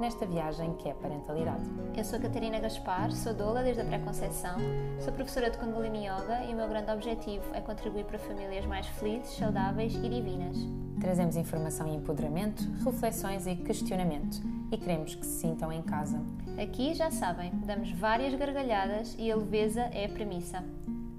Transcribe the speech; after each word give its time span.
nesta 0.00 0.24
viagem 0.24 0.72
que 0.74 0.88
é 0.88 0.94
parentalidade. 0.94 1.62
Eu 1.94 2.02
sou 2.02 2.18
Catarina 2.18 2.58
Gaspar, 2.58 3.12
sou 3.12 3.34
doula 3.34 3.62
desde 3.62 3.82
a 3.82 3.84
pré-conceição, 3.84 4.56
sou 4.98 5.12
professora 5.12 5.50
de 5.50 5.58
Kundalini 5.58 6.06
Yoga 6.06 6.42
e 6.48 6.54
o 6.54 6.56
meu 6.56 6.66
grande 6.66 6.90
objetivo 6.90 7.44
é 7.54 7.60
contribuir 7.60 8.04
para 8.06 8.18
famílias 8.18 8.64
mais 8.64 8.86
felizes, 8.86 9.36
saudáveis 9.36 9.94
e 9.94 10.08
divinas. 10.08 10.56
Trazemos 10.98 11.36
informação 11.36 11.86
e 11.86 11.94
empoderamento, 11.94 12.62
reflexões 12.82 13.46
e 13.46 13.54
questionamento 13.56 14.40
e 14.72 14.78
queremos 14.78 15.14
que 15.14 15.26
se 15.26 15.40
sintam 15.40 15.70
em 15.70 15.82
casa. 15.82 16.18
Aqui, 16.60 16.94
já 16.94 17.10
sabem, 17.10 17.52
damos 17.64 17.92
várias 17.92 18.34
gargalhadas 18.34 19.14
e 19.18 19.30
a 19.30 19.36
leveza 19.36 19.82
é 19.92 20.06
a 20.06 20.08
premissa. 20.08 20.64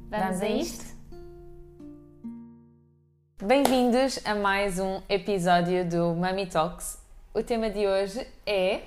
Vamos, 0.10 0.26
Vamos 0.26 0.42
a 0.42 0.46
a 0.46 0.50
isto? 0.50 1.02
Bem-vindos 3.44 4.20
a 4.26 4.36
mais 4.36 4.80
um 4.80 5.02
episódio 5.10 5.88
do 5.88 6.16
Mami 6.16 6.48
Talks. 6.48 7.01
O 7.34 7.42
tema 7.44 7.70
de 7.70 7.88
hoje 7.88 8.28
é 8.46 8.84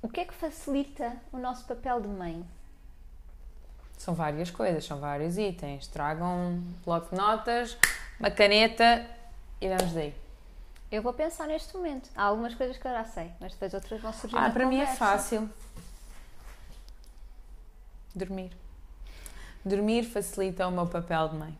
O 0.00 0.08
que 0.08 0.20
é 0.20 0.24
que 0.24 0.34
facilita 0.34 1.16
o 1.32 1.38
nosso 1.38 1.64
papel 1.64 2.00
de 2.00 2.08
mãe? 2.08 2.44
São 3.96 4.14
várias 4.14 4.50
coisas, 4.50 4.84
são 4.84 4.98
vários 5.00 5.36
itens. 5.36 5.88
Tragam 5.88 6.28
um 6.52 6.60
bloco 6.84 7.10
de 7.10 7.16
notas, 7.20 7.76
uma 8.20 8.30
caneta 8.30 9.04
e 9.60 9.68
vamos 9.68 9.92
daí. 9.92 10.14
Eu 10.90 11.02
vou 11.02 11.12
pensar 11.12 11.48
neste 11.48 11.76
momento. 11.76 12.08
Há 12.14 12.22
algumas 12.22 12.54
coisas 12.54 12.78
que 12.78 12.86
eu 12.86 12.92
já 12.92 13.04
sei, 13.04 13.30
mas 13.40 13.52
depois 13.52 13.74
outras 13.74 14.00
vão 14.00 14.12
surgir 14.12 14.36
Ah, 14.36 14.50
para 14.50 14.64
mim 14.66 14.76
é 14.76 14.80
conversa. 14.86 14.96
fácil. 15.04 15.50
Dormir. 18.14 18.50
Dormir 19.64 20.04
facilita 20.04 20.66
o 20.66 20.70
meu 20.70 20.86
papel 20.86 21.28
de 21.30 21.36
mãe. 21.36 21.58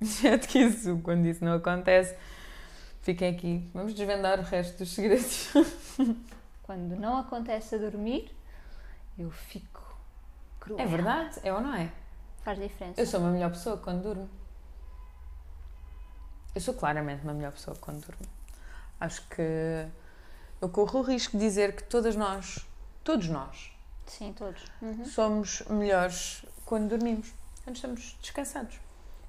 Exceto 0.00 0.46
que 0.46 0.58
isso, 0.58 1.00
quando 1.02 1.24
isso 1.26 1.42
não 1.42 1.54
acontece, 1.54 2.14
fiquem 3.04 3.28
aqui. 3.28 3.70
Vamos 3.72 3.94
desvendar 3.94 4.40
o 4.40 4.42
resto 4.42 4.78
dos 4.78 4.92
segredos. 4.92 5.50
Quando 6.64 6.96
não 6.96 7.18
acontece 7.18 7.74
a 7.74 7.78
dormir, 7.78 8.34
eu 9.18 9.30
fico 9.30 9.96
cruel. 10.58 10.80
É 10.80 10.86
verdade, 10.86 11.38
é 11.42 11.52
ou 11.52 11.60
não 11.60 11.74
é? 11.74 11.92
Faz 12.42 12.58
diferença. 12.58 13.00
Eu 13.00 13.06
sou 13.06 13.20
uma 13.20 13.30
melhor 13.30 13.50
pessoa 13.50 13.76
quando 13.76 14.02
durmo. 14.02 14.28
Eu 16.54 16.60
sou 16.60 16.74
claramente 16.74 17.22
uma 17.22 17.34
melhor 17.34 17.52
pessoa 17.52 17.76
quando 17.78 18.04
durmo. 18.04 18.26
Acho 18.98 19.26
que 19.28 19.86
eu 20.60 20.68
corro 20.70 21.00
o 21.00 21.02
risco 21.02 21.36
de 21.36 21.44
dizer 21.44 21.76
que 21.76 21.84
todas 21.84 22.16
nós, 22.16 22.66
todos 23.02 23.28
nós, 23.28 23.72
Sim, 24.06 24.32
todos. 24.32 24.62
Uhum. 24.80 25.04
somos 25.04 25.62
melhores 25.68 26.44
quando 26.64 26.88
dormimos, 26.88 27.32
quando 27.62 27.76
estamos 27.76 28.16
descansados. 28.20 28.78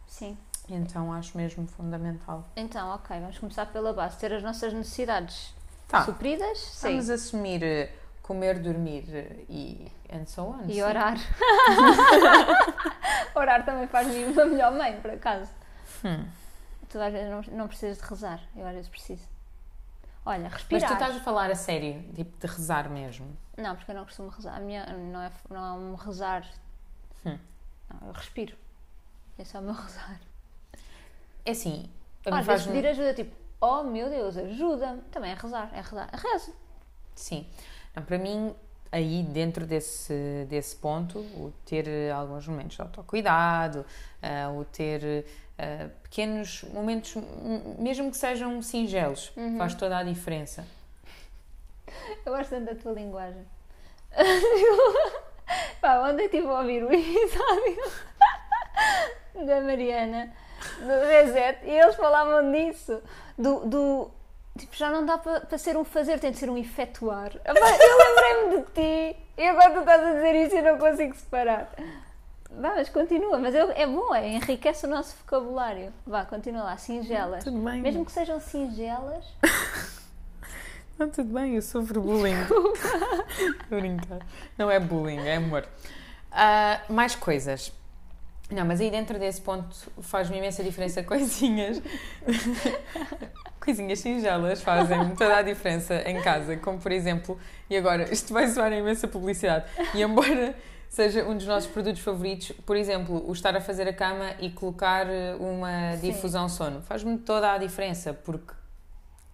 Sim. 0.07 0.37
Então 0.69 1.13
acho 1.13 1.37
mesmo 1.37 1.67
fundamental. 1.67 2.47
Então, 2.55 2.89
ok, 2.95 3.19
vamos 3.19 3.37
começar 3.37 3.65
pela 3.67 3.93
base. 3.93 4.17
Ter 4.17 4.33
as 4.33 4.41
nossas 4.43 4.73
necessidades 4.73 5.53
Tá, 5.87 6.03
supridas 6.03 6.57
sim. 6.57 6.89
vamos 6.89 7.09
assumir 7.11 7.61
eh, 7.63 7.93
comer, 8.23 8.57
dormir 8.59 9.03
eh, 9.13 9.45
e 9.47 9.91
and 10.11 10.25
so 10.25 10.41
on. 10.43 10.63
e 10.67 10.73
sim. 10.73 10.81
orar. 10.81 11.15
orar 13.35 13.63
também 13.65 13.87
faz-me 13.87 14.25
uma 14.25 14.45
melhor 14.45 14.71
mãe, 14.73 14.99
por 15.01 15.11
acaso. 15.11 15.51
Hum. 16.03 16.25
Tu 16.89 16.99
às 16.99 17.11
vezes 17.13 17.29
não, 17.29 17.41
não 17.57 17.67
precisas 17.67 17.97
de 17.97 18.03
rezar, 18.03 18.41
eu 18.55 18.65
às 18.65 18.73
vezes 18.73 18.89
preciso. 18.89 19.23
Olha, 20.25 20.43
Mas 20.43 20.53
respirar. 20.53 20.89
tu 20.89 20.93
estás 20.93 21.15
a 21.15 21.19
falar 21.19 21.51
a 21.51 21.55
sério, 21.55 22.01
tipo 22.15 22.35
de 22.39 22.47
rezar 22.51 22.89
mesmo. 22.89 23.37
Não, 23.57 23.75
porque 23.75 23.91
eu 23.91 23.95
não 23.95 24.05
costumo 24.05 24.29
rezar. 24.29 24.55
A 24.55 24.59
minha 24.59 24.83
não 24.87 25.21
é, 25.21 25.31
não 25.51 25.65
é 25.65 25.71
um 25.73 25.93
rezar. 25.93 26.43
Hum. 27.23 27.37
Não, 27.91 28.07
eu 28.07 28.13
respiro. 28.13 28.55
Esse 29.37 29.55
é 29.55 29.59
o 29.59 29.63
meu 29.63 29.73
rezar. 29.75 30.19
É 31.45 31.51
assim, 31.51 31.85
Às 32.25 32.45
vezes 32.45 32.65
pedir 32.65 32.87
ajuda, 32.87 33.13
tipo, 33.13 33.35
oh 33.61 33.83
meu 33.83 34.09
Deus, 34.09 34.35
ajuda-me. 34.35 35.01
Também 35.11 35.31
é 35.31 35.35
rezar, 35.35 35.69
é 35.73 35.81
rezar. 35.81 36.09
Rezo. 36.11 36.53
Sim. 37.13 37.47
Não, 37.95 38.03
para 38.03 38.17
mim, 38.17 38.53
aí 38.91 39.23
dentro 39.23 39.65
desse, 39.65 40.45
desse 40.49 40.75
ponto, 40.75 41.19
o 41.19 41.53
ter 41.65 41.87
eh, 41.87 42.11
alguns 42.11 42.47
momentos 42.47 42.75
de 42.75 42.81
autocuidado, 42.81 43.85
eh, 44.21 44.47
o 44.47 44.65
ter 44.65 45.25
eh, 45.57 45.89
pequenos 46.03 46.63
momentos, 46.73 47.15
mesmo 47.77 48.09
que 48.09 48.17
sejam 48.17 48.61
singelos, 48.61 49.31
faz 49.57 49.75
toda 49.75 49.97
a 49.97 50.03
diferença. 50.03 50.65
Eu 52.25 52.33
gosto 52.33 52.49
tanto 52.49 52.65
da 52.65 52.75
tua 52.75 52.93
linguagem. 52.93 53.45
Pá, 55.79 56.09
ontem 56.09 56.25
estive 56.25 56.47
a 56.47 56.59
ouvir 56.59 56.83
o 56.83 56.91
episódio 56.91 57.91
da 59.45 59.61
Mariana 59.61 60.33
do 60.79 61.07
Reset 61.07 61.59
e 61.65 61.71
eles 61.71 61.95
falavam 61.95 62.51
disso. 62.51 63.01
Do. 63.37 63.65
do 63.65 64.11
tipo, 64.57 64.75
já 64.75 64.89
não 64.89 65.05
dá 65.05 65.17
para 65.17 65.57
ser 65.57 65.75
um 65.77 65.83
fazer, 65.83 66.19
tem 66.19 66.31
de 66.31 66.37
ser 66.37 66.49
um 66.49 66.57
efetuar. 66.57 67.31
Eu 67.43 67.53
lembrei-me 67.53 68.63
de 68.63 68.71
ti 68.71 69.17
e 69.37 69.47
agora 69.47 69.71
tu 69.73 69.79
estás 69.79 70.03
a 70.03 70.13
dizer 70.13 70.35
isso 70.35 70.55
e 70.55 70.61
não 70.61 70.77
consigo 70.77 71.15
separar. 71.15 71.69
Vá, 72.51 72.73
mas 72.75 72.87
continua, 72.87 73.37
mas 73.37 73.53
é, 73.53 73.81
é 73.81 73.85
bom, 73.85 74.15
é, 74.15 74.29
enriquece 74.29 74.85
o 74.85 74.89
nosso 74.89 75.17
vocabulário. 75.17 75.91
Vá, 76.07 76.23
continua 76.23 76.63
lá, 76.63 76.77
singelas. 76.77 77.43
Tudo 77.43 77.59
bem. 77.59 77.81
Mesmo 77.81 78.05
que 78.05 78.11
sejam 78.13 78.39
singelas, 78.39 79.25
Não, 80.97 81.09
tudo 81.09 81.33
bem, 81.33 81.55
eu 81.55 81.61
sofro 81.61 82.01
bullying. 82.01 82.39
Estou 82.41 83.81
brincar. 83.81 84.19
Não 84.57 84.71
é 84.71 84.79
bullying, 84.79 85.19
é 85.19 85.35
amor. 85.35 85.67
Ah, 86.31 86.79
mais 86.87 87.15
coisas. 87.15 87.73
Não, 88.51 88.63
mas 88.63 88.79
aí 88.79 88.91
dentro 88.91 89.17
desse 89.17 89.41
ponto 89.41 89.75
faz-me 90.01 90.37
imensa 90.37 90.63
diferença 90.63 91.01
coisinhas. 91.03 91.81
coisinhas 93.59 93.99
singelas 93.99 94.61
fazem 94.61 95.15
toda 95.15 95.37
a 95.37 95.41
diferença 95.41 95.95
em 96.07 96.21
casa, 96.21 96.55
como 96.57 96.77
por 96.77 96.91
exemplo, 96.91 97.39
e 97.67 97.75
agora, 97.75 98.13
isto 98.13 98.31
vai 98.31 98.47
soar 98.47 98.71
a 98.71 98.75
imensa 98.77 99.07
publicidade, 99.07 99.65
e 99.95 100.03
embora 100.03 100.55
seja 100.87 101.23
um 101.25 101.35
dos 101.35 101.47
nossos 101.47 101.69
produtos 101.71 102.01
favoritos, 102.03 102.51
por 102.63 102.77
exemplo, 102.77 103.27
o 103.27 103.33
estar 103.33 103.55
a 103.55 103.59
fazer 103.59 103.87
a 103.87 103.93
cama 103.93 104.35
e 104.39 104.51
colocar 104.51 105.07
eh, 105.07 105.35
uma 105.39 105.97
Sim. 105.97 106.11
difusão 106.11 106.47
sono, 106.47 106.81
faz-me 106.83 107.17
toda 107.17 107.53
a 107.53 107.57
diferença, 107.57 108.13
porque 108.13 108.53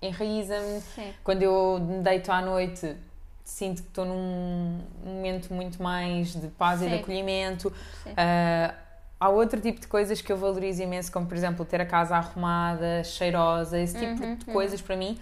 enraiza-me 0.02 0.80
sim. 0.96 1.14
quando 1.24 1.44
eu 1.44 1.78
me 1.80 2.02
deito 2.02 2.32
à 2.32 2.42
noite, 2.42 2.96
sinto 3.44 3.82
que 3.82 3.90
estou 3.90 4.06
num 4.06 4.80
momento 5.04 5.54
muito 5.54 5.84
mais 5.84 6.34
de 6.34 6.48
paz 6.48 6.82
e 6.82 6.86
de 6.86 6.96
Sim. 6.96 7.02
acolhimento. 7.02 7.74
Sim. 8.04 8.14
Ah, 8.16 8.74
há 9.22 9.30
outro 9.30 9.62
tipo 9.62 9.80
de 9.80 9.88
coisas 9.88 10.20
que 10.20 10.32
eu 10.32 10.38
valorizo 10.38 10.82
imenso, 10.82 11.12
como 11.12 11.28
por 11.28 11.38
exemplo 11.38 11.64
ter 11.64 11.80
a 11.80 11.86
casa 11.86 12.18
arrumada, 12.18 13.04
cheirosa, 13.04 13.78
esse 13.80 13.96
tipo 13.98 14.24
Uhum, 14.24 14.36
de 14.36 14.46
coisas 14.46 14.82
para 14.82 14.96
mim 14.98 15.18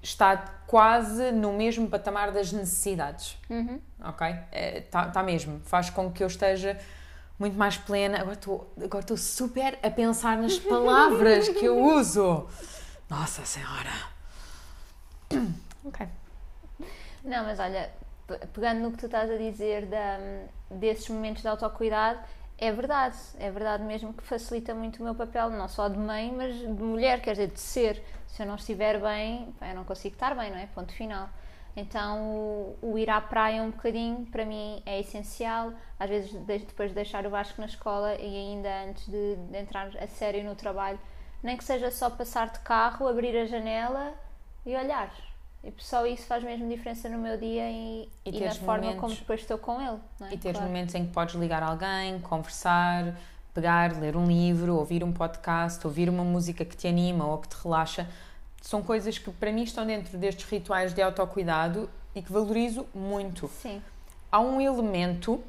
está 0.00 0.36
quase 0.66 1.32
no 1.32 1.52
mesmo 1.52 1.88
patamar 1.88 2.30
das 2.30 2.52
necessidades. 2.52 3.36
Uhum. 3.50 3.80
Ok? 4.04 4.26
Está 4.52 5.06
tá 5.08 5.22
mesmo. 5.22 5.60
Faz 5.64 5.90
com 5.90 6.12
que 6.12 6.22
eu 6.22 6.28
esteja 6.28 6.78
muito 7.38 7.56
mais 7.58 7.76
plena. 7.76 8.18
Agora 8.20 8.34
estou 8.34 8.72
agora 8.82 9.16
super 9.16 9.78
a 9.82 9.90
pensar 9.90 10.36
nas 10.38 10.58
palavras 10.60 11.48
que 11.48 11.64
eu 11.64 11.76
uso. 11.82 12.46
Nossa 13.10 13.44
Senhora! 13.44 13.90
Ok. 15.84 16.06
Não, 17.22 17.44
mas 17.44 17.58
olha, 17.60 17.90
pe- 18.26 18.38
pegando 18.54 18.80
no 18.80 18.90
que 18.92 18.96
tu 18.98 19.06
estás 19.06 19.30
a 19.30 19.36
dizer 19.36 19.84
da, 19.86 20.18
desses 20.70 21.08
momentos 21.10 21.42
de 21.42 21.48
autocuidado, 21.48 22.20
é 22.58 22.72
verdade, 22.72 23.16
é 23.38 23.50
verdade 23.50 23.82
mesmo 23.82 24.12
que 24.12 24.22
facilita 24.22 24.74
muito 24.74 25.00
o 25.00 25.04
meu 25.04 25.14
papel, 25.14 25.50
não 25.50 25.68
só 25.68 25.88
de 25.88 25.98
mãe, 25.98 26.32
mas 26.36 26.54
de 26.56 26.66
mulher, 26.66 27.20
quer 27.20 27.32
dizer, 27.32 27.48
de 27.48 27.60
ser. 27.60 28.02
Se 28.26 28.42
eu 28.42 28.46
não 28.46 28.56
estiver 28.56 29.00
bem, 29.00 29.54
eu 29.60 29.74
não 29.74 29.84
consigo 29.84 30.14
estar 30.14 30.34
bem, 30.34 30.50
não 30.50 30.58
é? 30.58 30.66
Ponto 30.66 30.92
final. 30.92 31.28
Então, 31.76 32.76
o, 32.82 32.96
ir 32.98 33.10
à 33.10 33.20
praia 33.20 33.62
um 33.62 33.70
bocadinho, 33.70 34.26
para 34.26 34.44
mim, 34.44 34.82
é 34.86 35.00
essencial. 35.00 35.72
Às 35.98 36.08
vezes, 36.08 36.32
de- 36.32 36.58
depois 36.58 36.90
de 36.90 36.94
deixar 36.94 37.26
o 37.26 37.30
Vasco 37.30 37.60
na 37.60 37.66
escola 37.66 38.14
e 38.16 38.36
ainda 38.36 38.68
antes 38.88 39.06
de, 39.08 39.36
de 39.36 39.58
entrar 39.58 39.88
a 39.98 40.06
sério 40.06 40.44
no 40.44 40.54
trabalho, 40.54 40.98
nem 41.42 41.56
que 41.56 41.64
seja 41.64 41.90
só 41.90 42.08
passar 42.10 42.50
de 42.50 42.60
carro, 42.60 43.06
abrir 43.08 43.36
a 43.36 43.46
janela 43.46 44.14
e 44.64 44.74
olhar. 44.76 45.12
E 45.64 45.72
só 45.78 46.04
isso 46.06 46.26
faz 46.26 46.44
mesmo 46.44 46.68
diferença 46.68 47.08
no 47.08 47.18
meu 47.18 47.38
dia 47.38 47.70
e, 47.70 48.08
E 48.24 48.36
e, 48.36 48.40
na 48.44 48.54
forma 48.54 48.82
momentos- 48.82 49.00
como 49.00 49.14
depois 49.14 49.40
estou 49.40 49.56
com 49.58 49.80
ele. 49.80 49.98
É? 50.20 50.34
E 50.34 50.38
teres 50.38 50.58
Claro. 50.58 50.66
momentos 50.66 50.94
em 50.94 51.06
que 51.06 51.12
podes 51.12 51.34
ligar 51.36 51.62
alguém, 51.62 52.18
conversar, 52.20 53.16
pegar, 53.54 53.92
ler 53.98 54.14
um 54.16 54.26
livro, 54.26 54.76
ouvir 54.76 55.02
um 55.02 55.12
podcast, 55.12 55.86
ouvir 55.86 56.08
uma 56.10 56.22
música 56.24 56.64
que 56.64 56.76
te 56.76 56.86
anima 56.86 57.24
ou 57.26 57.38
que 57.38 57.48
te 57.48 57.56
relaxa. 57.62 58.06
São 58.60 58.82
coisas 58.82 59.16
que 59.18 59.30
para 59.30 59.50
mim 59.52 59.62
estão 59.62 59.86
dentro 59.86 60.18
destes 60.18 60.44
rituais 60.48 60.92
de 60.92 61.00
autocuidado 61.00 61.88
e 62.14 62.20
que 62.20 62.30
valorizo 62.32 62.86
muito. 62.94 63.48
Sim. 63.48 63.80
Há 64.30 64.40
um 64.40 64.60
elemento 64.60 65.42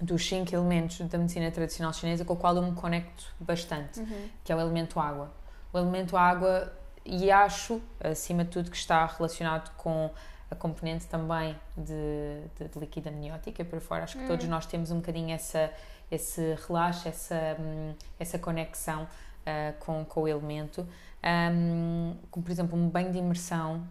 dos 0.00 0.26
cinco 0.28 0.54
elementos 0.54 0.98
da 1.08 1.16
medicina 1.16 1.50
tradicional 1.50 1.92
chinesa 1.94 2.22
com 2.24 2.34
o 2.34 2.36
qual 2.36 2.54
eu 2.56 2.62
me 2.62 2.72
conecto 2.72 3.24
bastante, 3.40 4.00
Uhum. 4.00 4.28
que 4.44 4.52
é 4.52 4.56
o 4.56 4.60
elemento 4.60 5.00
água. 5.00 5.30
O 5.72 5.78
elemento 5.78 6.16
água, 6.16 6.70
e 7.06 7.30
acho, 7.30 7.80
acima 8.00 8.44
de 8.44 8.50
tudo, 8.50 8.70
que 8.70 8.76
está 8.76 9.04
relacionado 9.06 9.74
com 9.76 10.10
a 10.50 10.54
componente 10.54 11.06
também 11.06 11.56
de, 11.76 12.42
de, 12.58 12.68
de 12.68 12.78
líquido 12.78 13.08
amniótico 13.08 13.60
e 13.60 13.64
por 13.64 13.80
fora. 13.80 14.04
Acho 14.04 14.16
que 14.16 14.24
Hum. 14.24 14.28
todos 14.28 14.46
nós 14.46 14.66
temos 14.66 14.90
um 14.90 14.96
bocadinho 14.96 15.34
essa, 15.34 15.72
esse 16.10 16.56
relaxo, 16.66 17.08
essa, 17.08 17.56
hum, 17.58 17.94
essa 18.18 18.38
conexão 18.38 19.08
ah, 19.44 19.72
com, 19.80 20.04
com 20.04 20.22
o 20.22 20.28
elemento. 20.28 20.86
Um, 21.24 22.16
como, 22.30 22.44
por 22.44 22.52
exemplo, 22.52 22.78
um 22.78 22.88
banho 22.88 23.10
de 23.12 23.18
imersão 23.18 23.86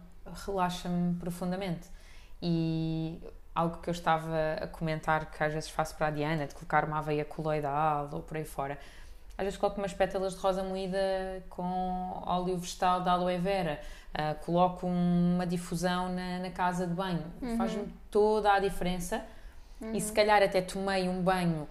relaxa-me 0.46 1.14
profundamente. 1.16 1.88
E 2.40 3.20
algo 3.54 3.78
que 3.78 3.88
eu 3.88 3.92
estava 3.92 4.54
a 4.60 4.66
comentar, 4.66 5.30
que 5.30 5.42
às 5.42 5.52
vezes 5.52 5.70
faço 5.70 5.94
para 5.96 6.08
a 6.08 6.10
Diana, 6.10 6.46
de 6.46 6.54
colocar 6.54 6.84
uma 6.84 6.98
aveia 6.98 7.24
coloidal 7.24 8.08
ou 8.12 8.20
por 8.20 8.36
aí 8.36 8.44
fora. 8.44 8.78
Às 9.38 9.44
vezes 9.44 9.58
coloco 9.58 9.78
umas 9.78 9.92
pétalas 9.92 10.34
de 10.34 10.40
rosa 10.40 10.62
moída 10.62 10.98
com 11.50 12.22
óleo 12.24 12.56
vegetal 12.56 13.02
de 13.02 13.08
aloe 13.08 13.38
vera. 13.38 13.80
Ah, 14.14 14.34
coloco 14.44 14.86
uma 14.86 15.46
difusão 15.46 16.08
na, 16.12 16.38
na 16.38 16.50
casa 16.50 16.86
de 16.86 16.94
banho. 16.94 17.22
Faz-me 17.58 17.86
toda 18.10 18.52
a 18.52 18.58
diferença. 18.58 19.22
E 19.92 20.00
se 20.00 20.10
calhar 20.10 20.42
até 20.42 20.62
tomei 20.62 21.06
um 21.06 21.20
banho, 21.20 21.68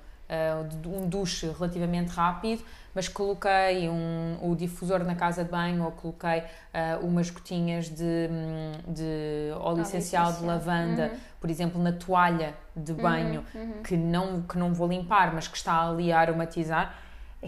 de- 0.80 0.88
um 0.88 1.08
duche 1.10 1.48
relativamente 1.58 2.10
rápido, 2.12 2.64
mas 2.94 3.08
coloquei 3.08 3.90
um, 3.90 4.38
o 4.44 4.56
difusor 4.56 5.04
na 5.04 5.16
casa 5.16 5.44
de 5.44 5.50
banho 5.50 5.84
ou 5.84 5.92
coloquei 5.92 6.44
ah, 6.74 7.00
umas 7.02 7.30
gotinhas 7.32 7.90
de, 7.90 8.30
hum, 8.30 8.72
de 8.94 9.52
óleo 9.60 9.82
essencial 9.82 10.32
de 10.34 10.44
lavanda, 10.46 11.08
por 11.42 11.50
exemplo, 11.50 11.82
na 11.82 11.92
toalha 11.94 12.54
de 12.76 12.94
banho, 12.94 13.44
que, 13.84 13.98
não, 13.98 14.42
que 14.44 14.58
não 14.58 14.72
vou 14.74 14.88
limpar, 14.88 15.34
mas 15.34 15.48
que 15.48 15.58
está 15.58 15.88
ali 15.90 16.12
a 16.12 16.20
aromatizar. 16.20 16.96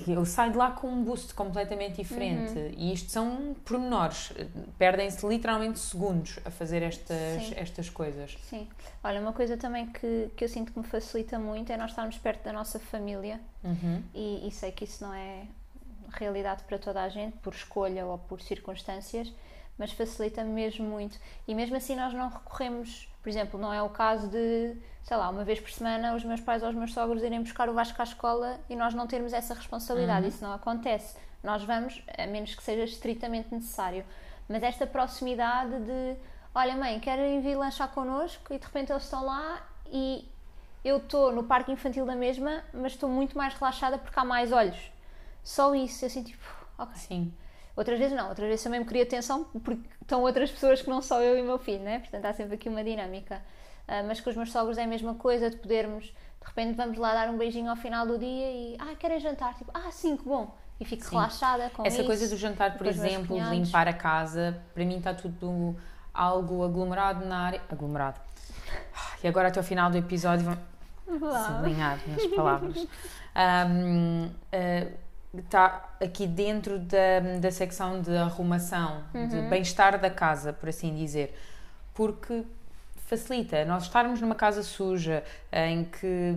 Eu 0.08 0.26
saio 0.26 0.52
de 0.52 0.58
lá 0.58 0.72
com 0.72 0.88
um 0.88 1.04
boost 1.04 1.34
completamente 1.34 2.02
diferente. 2.02 2.54
E 2.78 2.94
isto 2.94 3.10
são 3.12 3.56
pormenores. 3.66 4.32
Perdem-se 4.78 5.26
literalmente 5.28 5.80
segundos 5.80 6.40
a 6.46 6.52
fazer 6.52 6.82
estas, 6.84 7.44
Sim. 7.44 7.54
estas 7.58 7.90
coisas. 7.90 8.38
Sim. 8.44 8.68
Olha, 9.04 9.20
uma 9.22 9.34
coisa 9.34 9.56
também 9.58 9.88
que, 9.88 10.30
que 10.36 10.44
eu 10.44 10.50
sinto 10.50 10.72
que 10.74 10.80
me 10.80 10.86
facilita 10.86 11.40
muito 11.40 11.72
é 11.72 11.78
nós 11.78 11.92
estarmos 11.92 12.18
perto 12.18 12.44
da 12.44 12.54
nossa 12.54 12.80
família 12.80 13.40
Uhum. 13.64 14.02
e, 14.14 14.48
e 14.48 14.52
sei 14.52 14.72
que 14.72 14.84
isso 14.86 15.04
não 15.04 15.14
é 15.14 15.44
realidade 16.14 16.64
para 16.64 16.78
toda 16.78 17.02
a 17.04 17.10
gente, 17.10 17.36
por 17.40 17.54
escolha 17.54 18.06
ou 18.06 18.18
por 18.18 18.42
circunstâncias, 18.42 19.32
mas 19.78 19.92
facilita 19.92 20.44
mesmo 20.44 20.86
muito. 20.86 21.20
E 21.48 21.54
mesmo 21.54 21.76
assim 21.76 21.96
nós 21.96 22.14
não 22.14 22.30
recorremos, 22.30 23.08
por 23.22 23.30
exemplo, 23.30 23.60
não 23.60 23.74
é 23.74 23.82
o 23.82 23.90
caso 23.90 24.28
de, 24.28 24.76
sei 25.04 25.18
lá, 25.18 25.30
uma 25.30 25.44
vez 25.44 25.60
por 25.60 25.72
semana 25.72 26.16
os 26.16 26.24
meus 26.24 26.42
pais 26.42 26.64
ou 26.64 26.70
os 26.70 26.76
meus 26.76 26.94
sogros 26.94 27.24
irem 27.24 27.42
buscar 27.42 27.70
o 27.70 27.74
Vasco 27.74 28.02
à 28.02 28.04
escola 28.04 28.60
e 28.70 28.76
nós 28.76 28.94
não 28.94 29.06
termos 29.08 29.34
essa 29.34 29.54
responsabilidade. 29.54 30.28
Isso 30.28 30.44
não 30.44 30.54
acontece. 30.54 31.18
Nós 31.44 31.64
vamos, 31.64 32.02
a 32.18 32.26
menos 32.26 32.56
que 32.56 32.64
seja 32.64 32.84
estritamente 32.84 33.54
necessário. 33.54 34.04
Mas 34.50 34.64
esta 34.64 34.88
proximidade 34.88 35.80
de, 35.86 36.16
olha 36.56 36.76
mãe, 36.76 37.00
querem 37.00 37.42
vir 37.42 37.56
lanchar 37.56 37.90
connosco 37.90 38.54
e 38.54 38.58
de 38.58 38.66
repente 38.66 38.92
eles 38.92 39.04
estão 39.04 39.26
lá 39.26 39.62
e 39.92 40.28
eu 40.84 40.98
estou 40.98 41.32
no 41.32 41.44
parque 41.44 41.72
infantil 41.72 42.06
da 42.06 42.16
mesma, 42.16 42.64
mas 42.74 42.94
estou 42.94 43.10
muito 43.10 43.38
mais 43.38 43.54
relaxada 43.54 43.98
porque 43.98 44.18
há 44.18 44.24
mais 44.24 44.52
olhos. 44.52 44.92
Só 45.44 45.76
isso, 45.76 46.04
eu 46.06 46.10
sinto 46.10 46.28
tipo, 46.28 46.46
ok. 46.78 46.96
Sim. 46.96 47.34
Outras 47.78 48.00
vezes 48.00 48.18
não, 48.18 48.28
outras 48.30 48.48
vezes 48.48 48.64
também 48.64 48.80
me 48.80 48.86
queria 48.88 49.04
atenção 49.04 49.44
porque 49.64 49.80
estão 50.02 50.24
outras 50.24 50.50
pessoas 50.50 50.82
que 50.82 50.90
não 50.90 51.00
só 51.00 51.22
eu 51.22 51.38
e 51.38 51.42
o 51.42 51.46
meu 51.46 51.60
filho, 51.60 51.84
né? 51.84 52.00
Portanto 52.00 52.26
há 52.26 52.34
sempre 52.34 52.56
aqui 52.56 52.68
uma 52.68 52.84
dinâmica. 52.84 53.40
Ah, 53.88 54.04
mas 54.04 54.20
com 54.20 54.30
os 54.32 54.36
meus 54.36 54.52
sogros 54.52 54.78
é 54.80 54.84
a 54.84 54.88
mesma 54.88 55.14
coisa, 55.14 55.50
de 55.50 55.58
podermos, 55.58 56.06
de 56.06 56.48
repente 56.48 56.76
vamos 56.76 56.98
lá 56.98 57.14
dar 57.14 57.30
um 57.30 57.38
beijinho 57.38 57.70
ao 57.70 57.76
final 57.76 58.06
do 58.06 58.18
dia 58.18 58.52
e, 58.52 58.78
ah, 58.80 58.96
querem 58.96 59.20
jantar? 59.20 59.54
Tipo, 59.54 59.72
ah, 59.74 59.92
sim, 59.92 60.18
que 60.18 60.24
bom. 60.24 60.54
E 60.80 60.86
fico 60.86 61.04
Sim. 61.04 61.12
relaxada 61.16 61.70
com 61.72 61.84
Essa 61.86 61.98
isso. 61.98 62.06
coisa 62.06 62.28
do 62.28 62.36
jantar, 62.38 62.78
por 62.78 62.86
exemplo, 62.86 63.38
limpar 63.50 63.88
a 63.88 63.94
casa, 63.94 64.62
para 64.74 64.86
mim 64.86 64.98
está 64.98 65.14
tudo 65.14 65.76
algo 66.14 66.64
aglomerado 66.64 67.26
na 67.26 67.46
área. 67.46 67.62
Aglomerado. 67.70 68.20
E 69.24 69.28
agora 69.28 69.48
até 69.48 69.60
ao 69.60 69.64
final 69.64 69.90
do 69.90 69.98
episódio 69.98 70.46
vamos 71.08 71.46
sublinhar 71.46 72.00
nas 72.08 72.26
palavras. 72.28 72.88
Ahm, 73.36 74.30
ah, 74.52 75.07
Está 75.36 75.90
aqui 76.02 76.26
dentro 76.26 76.80
da, 76.80 77.20
da 77.40 77.52
secção 77.52 78.02
de 78.02 78.16
arrumação, 78.16 79.04
de 79.14 79.36
Uhum. 79.36 79.50
bem-estar 79.50 80.00
da 80.00 80.10
casa, 80.10 80.54
por 80.54 80.70
assim 80.70 80.96
dizer. 80.96 81.38
Porque 81.94 82.44
facilita 83.06 83.64
nós 83.66 83.84
estarmos 83.84 84.20
numa 84.22 84.36
casa 84.36 84.64
suja 84.64 85.24
em 85.52 85.84
que 85.84 86.34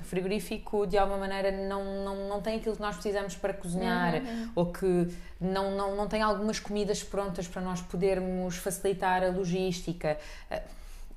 o 0.00 0.04
frigorífico 0.04 0.86
de 0.86 0.96
alguma 0.96 1.18
maneira 1.18 1.50
não, 1.50 2.04
não, 2.04 2.28
não 2.28 2.40
tem 2.42 2.56
aquilo 2.56 2.76
que 2.76 2.82
nós 2.82 2.94
precisamos 2.94 3.34
para 3.34 3.52
cozinhar 3.54 4.14
Uhum. 4.14 4.50
ou 4.54 4.66
que 4.72 5.08
não, 5.40 5.70
não, 5.76 5.96
não 5.96 6.06
tem 6.06 6.22
algumas 6.22 6.60
comidas 6.60 7.02
prontas 7.02 7.48
para 7.48 7.62
nós 7.62 7.80
podermos 7.80 8.56
facilitar 8.56 9.22
a 9.24 9.28
logística. 9.28 10.18
Ah, 10.50 10.60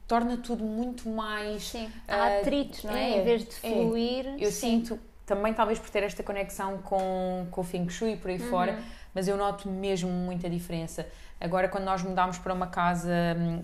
torna 0.07 0.37
tudo 0.37 0.63
muito 0.63 1.07
mais. 1.09 1.63
Sim, 1.69 1.89
há 2.07 2.39
atritos, 2.39 2.83
não 2.83 2.93
é? 2.95 3.11
é, 3.11 3.19
em 3.19 3.23
vez 3.23 3.43
de 3.43 3.55
é. 3.63 3.69
fluir. 3.71 4.25
Eu 4.39 4.51
sim. 4.51 4.83
sinto, 4.85 4.99
também 5.29 5.53
talvez 5.53 5.77
por 5.77 5.91
ter 5.91 6.01
esta 6.01 6.23
conexão 6.23 6.79
com, 6.79 7.45
com 7.51 7.61
o 7.61 7.63
Feng 7.63 7.87
Shui 7.87 8.15
por 8.17 8.31
aí 8.31 8.39
fora, 8.39 8.71
Uhum. 8.73 8.83
mas 9.13 9.27
eu 9.27 9.37
noto 9.37 9.69
mesmo 9.69 10.09
muita 10.09 10.49
diferença. 10.49 11.05
Agora, 11.39 11.69
quando 11.69 11.83
nós 11.83 12.01
mudámos 12.01 12.39
para 12.39 12.51
uma 12.51 12.65
casa, 12.65 13.13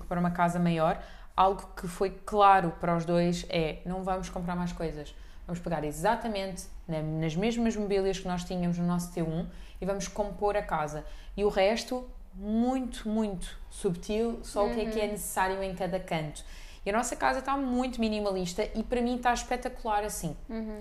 para 0.07 0.19
uma 0.19 0.29
casa 0.29 0.59
maior, 0.59 1.01
algo 1.35 1.67
que 1.75 1.87
foi 1.87 2.11
claro 2.23 2.71
para 2.79 2.95
os 2.95 3.03
dois 3.03 3.45
é: 3.49 3.79
não 3.83 4.03
vamos 4.03 4.29
comprar 4.29 4.55
mais 4.55 4.71
coisas. 4.71 5.15
Vamos 5.47 5.59
pegar 5.59 5.83
exatamente 5.83 6.65
na- 6.87 7.01
nas 7.01 7.35
mesmas 7.35 7.75
mobílias 7.75 8.19
que 8.19 8.27
nós 8.27 8.43
tínhamos 8.43 8.77
no 8.77 8.85
nosso 8.85 9.11
T1 9.11 9.47
e 9.81 9.85
vamos 9.85 10.07
compor 10.07 10.55
a 10.55 10.61
casa. 10.61 11.03
E 11.35 11.43
o 11.43 11.49
resto, 11.49 12.07
muito, 12.35 13.09
muito 13.09 13.57
subtil, 13.71 14.39
só 14.43 14.67
o 14.67 14.71
que 14.73 14.81
é 14.81 14.85
que 14.85 14.99
é 15.01 15.07
necessário 15.07 15.61
em 15.63 15.73
cada 15.75 15.99
canto. 15.99 16.43
E 16.85 16.89
a 16.89 16.93
nossa 16.93 17.15
casa 17.15 17.39
está 17.39 17.57
muito 17.57 17.99
minimalista 17.99 18.69
e 18.75 18.83
para 18.83 19.01
mim 19.01 19.15
está 19.15 19.33
espetacular 19.33 20.03
assim. 20.03 20.35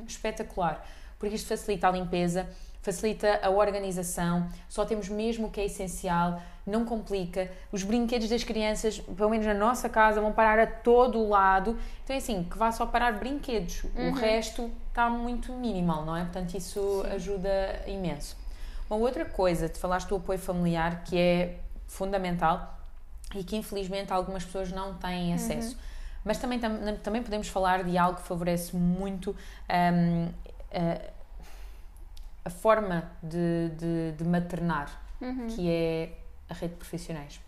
Espetacular. 0.07 0.87
Porque 1.19 1.37
isto 1.37 1.49
facilita 1.49 1.89
a 1.89 1.91
limpeza, 1.91 2.47
facilita 2.83 3.41
a 3.43 3.49
organização, 3.49 4.47
só 4.69 4.85
temos 4.85 5.09
mesmo 5.09 5.47
o 5.47 5.51
que 5.51 5.61
é 5.61 5.65
essencial, 5.65 6.43
não 6.67 6.85
complica. 6.85 7.51
Os 7.73 7.83
brinquedos 7.83 8.29
das 8.29 8.45
crianças, 8.45 8.99
pelo 8.99 9.31
menos 9.31 9.47
na 9.47 9.55
nossa 9.55 9.89
casa, 9.89 10.21
vão 10.21 10.33
parar 10.33 10.59
a 10.59 10.67
todo 10.67 11.19
o 11.19 11.29
lado. 11.31 11.79
Então 12.03 12.15
é 12.15 12.19
assim, 12.19 12.45
que 12.45 12.59
vá 12.59 12.71
só 12.71 12.85
parar 12.85 13.13
brinquedos. 13.13 13.85
O 13.97 14.11
resto 14.13 14.71
está 14.89 15.09
muito 15.09 15.53
minimal, 15.53 16.05
não 16.05 16.15
é? 16.15 16.25
Portanto, 16.25 16.55
isso 16.55 17.05
ajuda 17.15 17.83
imenso. 17.87 18.37
Uma 18.91 18.99
outra 18.99 19.25
coisa, 19.25 19.69
te 19.69 19.79
falaste 19.79 20.09
do 20.09 20.17
apoio 20.17 20.39
familiar, 20.39 21.05
que 21.05 21.17
é 21.17 21.61
fundamental 21.87 22.79
e 23.35 23.43
que 23.43 23.57
infelizmente 23.57 24.13
algumas 24.13 24.45
pessoas 24.45 24.71
não 24.71 24.95
têm 24.95 25.33
acesso. 25.33 25.77
Mas 26.25 26.39
também, 26.39 26.59
tam- 26.59 26.97
também 27.03 27.23
podemos 27.23 27.49
falar 27.49 27.85
de 27.85 27.99
algo 27.99 28.21
que 28.21 28.27
favorece 28.27 28.75
muito 28.75 29.31
hum, 29.69 30.29
a, 30.73 31.13
a 32.47 32.51
forma 32.51 33.11
de, 33.23 33.71
de, 33.77 34.13
de 34.19 34.25
maternar, 34.25 35.01
que 35.49 35.71
é 35.71 36.13
a 36.49 36.55
rede 36.55 36.73
de 36.75 36.79
profissionais. 36.79 37.41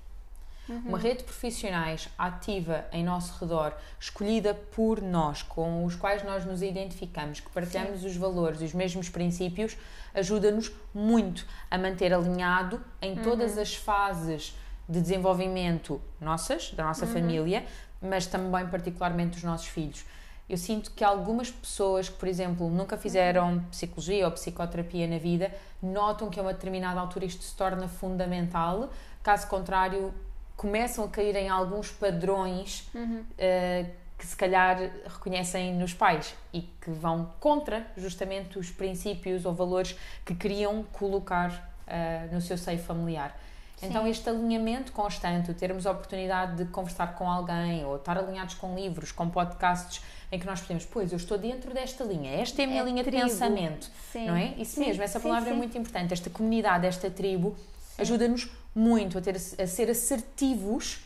Uma 0.69 0.99
rede 0.99 1.19
de 1.19 1.25
profissionais 1.25 2.09
ativa 2.19 2.87
em 2.91 3.05
nosso 3.05 3.39
redor, 3.41 3.73
escolhida 4.01 4.53
por 4.53 5.01
nós, 5.01 5.41
com 5.43 5.85
os 5.85 5.95
quais 5.95 6.25
nós 6.25 6.45
nos 6.45 6.61
identificamos, 6.61 7.39
que 7.39 7.49
partilhamos 7.51 8.03
os 8.05 8.17
valores 8.17 8.61
e 8.61 8.65
os 8.65 8.73
mesmos 8.75 9.09
princípios, 9.09 9.77
ajuda-nos 10.13 10.73
muito 10.93 11.47
a 11.71 11.79
manter 11.79 12.13
alinhado 12.13 12.83
em 13.01 13.15
todas 13.15 13.57
as 13.59 13.77
fases 13.77 14.57
de 14.89 15.01
desenvolvimento 15.01 16.01
nossas, 16.21 16.73
da 16.73 16.83
nossa 16.83 17.07
família, 17.07 17.65
mas 18.01 18.27
também 18.27 18.67
particularmente 18.69 19.33
dos 19.33 19.43
nossos 19.43 19.67
filhos. 19.67 20.05
Eu 20.49 20.57
sinto 20.57 20.93
que 20.93 21.03
algumas 21.03 21.51
pessoas 21.51 22.09
que, 22.09 22.17
por 22.17 22.29
exemplo, 22.29 22.71
nunca 22.71 22.97
fizeram 22.97 23.61
psicologia 23.71 24.27
ou 24.27 24.33
psicoterapia 24.33 25.07
na 25.09 25.19
vida, 25.19 25.53
notam 25.83 26.31
que 26.31 26.39
a 26.39 26.43
uma 26.43 26.53
determinada 26.53 27.01
altura 27.01 27.25
isto 27.25 27.43
se 27.43 27.55
torna 27.57 27.89
fundamental, 27.89 28.91
caso 29.25 29.49
contrário, 29.49 30.15
começam 30.57 31.05
a 31.05 31.09
cair 31.09 31.35
em 31.35 31.49
alguns 31.49 31.91
padrões 31.91 32.89
eh, 33.37 33.87
que 34.17 34.25
se 34.25 34.37
calhar 34.37 34.79
reconhecem 35.05 35.75
nos 35.75 35.93
pais 35.93 36.35
e 36.53 36.63
que 36.63 36.91
vão 36.91 37.33
contra 37.41 37.87
justamente 37.97 38.59
os 38.59 38.71
princípios 38.71 39.45
ou 39.45 39.53
valores 39.53 39.97
que 40.25 40.35
queriam 40.35 40.85
colocar 40.93 41.73
eh, 41.87 42.29
no 42.33 42.41
seu 42.41 42.57
seio 42.57 42.79
familiar. 42.79 43.37
Então, 43.83 44.07
este 44.07 44.29
alinhamento 44.31 44.91
constante, 44.93 45.53
termos 45.53 45.87
a 45.87 45.91
oportunidade 45.91 46.65
de 46.65 46.71
conversar 46.71 47.15
com 47.15 47.31
alguém 47.31 47.85
ou 47.85 47.97
estar 47.97 48.17
alinhados 48.17 48.55
com 48.55 48.75
livros, 48.75 49.13
com 49.13 49.29
podcasts 49.29 50.03
em 50.33 50.39
que 50.39 50.47
nós 50.47 50.61
podemos, 50.61 50.87
pois 50.87 51.13
eu 51.13 51.17
estou 51.19 51.37
dentro 51.37 51.75
desta 51.75 52.03
linha, 52.03 52.31
esta 52.41 52.63
é 52.63 52.65
a 52.65 52.69
minha 52.69 52.81
É 52.81 52.85
linha 52.85 53.05
de 53.05 53.11
tribo. 53.11 53.27
pensamento, 53.29 53.91
Sim. 54.11 54.27
não 54.27 54.35
é? 54.35 54.55
Isso 54.57 54.77
Sim, 54.77 54.87
mesmo, 54.87 55.03
essa 55.03 55.21
palavra 55.21 55.51
é 55.51 55.53
muito 55.53 55.77
importante. 55.77 56.13
Esta 56.15 56.31
comunidade, 56.31 56.87
esta 56.87 57.11
tribo, 57.11 57.55
ajuda-nos 57.99 58.49
muito 58.75 59.19
a, 59.19 59.21
ter, 59.21 59.37
a 59.37 59.67
ser 59.67 59.91
assertivos 59.91 61.01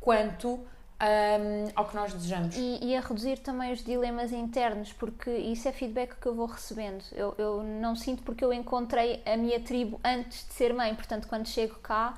quanto 0.00 0.58
um, 1.00 1.70
ao 1.74 1.84
que 1.86 1.94
nós 1.94 2.12
desejamos. 2.12 2.56
E, 2.56 2.78
e, 2.82 2.96
a 2.96 3.00
reduzir 3.00 3.38
também 3.38 3.72
os 3.72 3.82
dilemas 3.84 4.32
internos, 4.32 4.92
porque 4.92 5.30
isso 5.30 5.68
é 5.68 5.72
feedback 5.72 6.16
que 6.18 6.26
eu 6.26 6.34
vou 6.34 6.46
recebendo. 6.46 7.04
Eu, 7.12 7.34
eu 7.38 7.62
não 7.62 7.94
sinto 7.94 8.22
porque 8.22 8.44
eu 8.44 8.52
encontrei 8.52 9.22
a 9.26 9.36
minha 9.36 9.60
tribo 9.60 10.00
antes 10.02 10.46
de 10.46 10.54
ser 10.54 10.72
mãe, 10.72 10.94
portanto, 10.94 11.28
quando 11.28 11.46
chego 11.46 11.74
cá, 11.76 12.16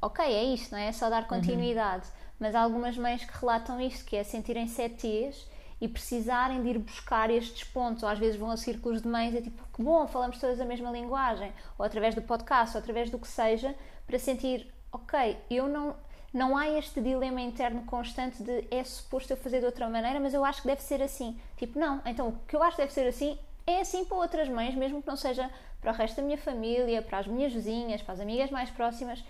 ok, 0.00 0.24
é 0.24 0.44
isto, 0.44 0.72
não 0.72 0.78
é? 0.78 0.88
É 0.88 0.92
só 0.92 1.08
dar 1.08 1.26
continuidade. 1.26 2.06
Uhum. 2.06 2.26
Mas 2.38 2.54
há 2.54 2.60
algumas 2.60 2.96
mães 2.98 3.24
que 3.24 3.38
relatam 3.38 3.80
isto, 3.80 4.04
que 4.04 4.16
é 4.16 4.22
sentirem-se 4.22 4.82
ETs 4.82 5.48
e 5.80 5.88
precisarem 5.88 6.62
de 6.62 6.68
ir 6.68 6.78
buscar 6.78 7.30
estes 7.30 7.64
pontos, 7.64 8.02
ou 8.02 8.08
às 8.08 8.18
vezes 8.18 8.36
vão 8.38 8.50
a 8.50 8.56
círculos 8.56 9.02
de 9.02 9.08
mães, 9.08 9.34
é 9.34 9.40
tipo, 9.40 9.62
que 9.74 9.82
bom, 9.82 10.06
falamos 10.06 10.38
todas 10.38 10.60
a 10.60 10.64
mesma 10.64 10.90
linguagem, 10.90 11.52
ou 11.78 11.84
através 11.84 12.14
do 12.14 12.22
podcast, 12.22 12.76
ou 12.76 12.82
através 12.82 13.10
do 13.10 13.18
que 13.18 13.28
seja, 13.28 13.74
para 14.06 14.18
sentir, 14.18 14.72
ok, 14.90 15.36
eu 15.50 15.68
não, 15.68 15.94
não 16.36 16.54
há 16.54 16.68
este 16.68 17.00
dilema 17.00 17.40
interno 17.40 17.82
constante 17.86 18.42
de 18.42 18.66
é 18.70 18.84
suposto 18.84 19.32
eu 19.32 19.38
fazer 19.38 19.60
de 19.60 19.64
outra 19.64 19.88
maneira, 19.88 20.20
mas 20.20 20.34
eu 20.34 20.44
acho 20.44 20.60
que 20.60 20.68
deve 20.68 20.82
ser 20.82 21.00
assim. 21.00 21.40
Tipo, 21.56 21.78
não, 21.78 22.02
então 22.04 22.28
o 22.28 22.38
que 22.46 22.54
eu 22.54 22.62
acho 22.62 22.76
que 22.76 22.82
deve 22.82 22.92
ser 22.92 23.06
assim 23.06 23.38
é 23.66 23.80
assim 23.80 24.04
para 24.04 24.18
outras 24.18 24.46
mães, 24.46 24.74
mesmo 24.74 25.00
que 25.00 25.08
não 25.08 25.16
seja 25.16 25.50
para 25.80 25.92
o 25.92 25.94
resto 25.94 26.16
da 26.16 26.22
minha 26.22 26.36
família, 26.36 27.00
para 27.00 27.18
as 27.18 27.26
minhas 27.26 27.54
vizinhas, 27.54 28.02
para 28.02 28.12
as 28.12 28.20
amigas 28.20 28.50
mais 28.50 28.68
próximas. 28.68 29.24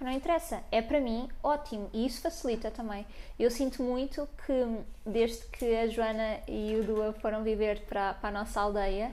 Não 0.00 0.12
interessa, 0.12 0.62
é 0.70 0.80
para 0.80 1.00
mim 1.00 1.28
ótimo 1.42 1.90
e 1.92 2.06
isso 2.06 2.22
facilita 2.22 2.70
também. 2.70 3.04
Eu 3.36 3.50
sinto 3.50 3.82
muito 3.82 4.28
que 4.46 4.84
desde 5.04 5.44
que 5.48 5.74
a 5.74 5.88
Joana 5.88 6.38
e 6.46 6.76
o 6.76 6.84
Dua 6.84 7.12
foram 7.14 7.42
viver 7.42 7.80
para, 7.86 8.14
para 8.14 8.28
a 8.28 8.32
nossa 8.32 8.60
aldeia, 8.60 9.10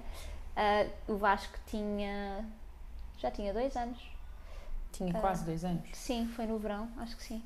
uh, 0.55 1.11
o 1.11 1.17
Vasco 1.17 1.57
tinha. 1.65 2.45
já 3.17 3.31
tinha 3.31 3.51
dois 3.51 3.75
anos. 3.75 4.12
Tinha 4.93 5.13
uh, 5.13 5.19
quase 5.19 5.43
dois 5.43 5.65
anos. 5.65 5.89
Sim, 5.93 6.27
foi 6.35 6.45
no 6.45 6.57
verão, 6.57 6.89
acho 6.97 7.17
que 7.17 7.23
sim. 7.23 7.43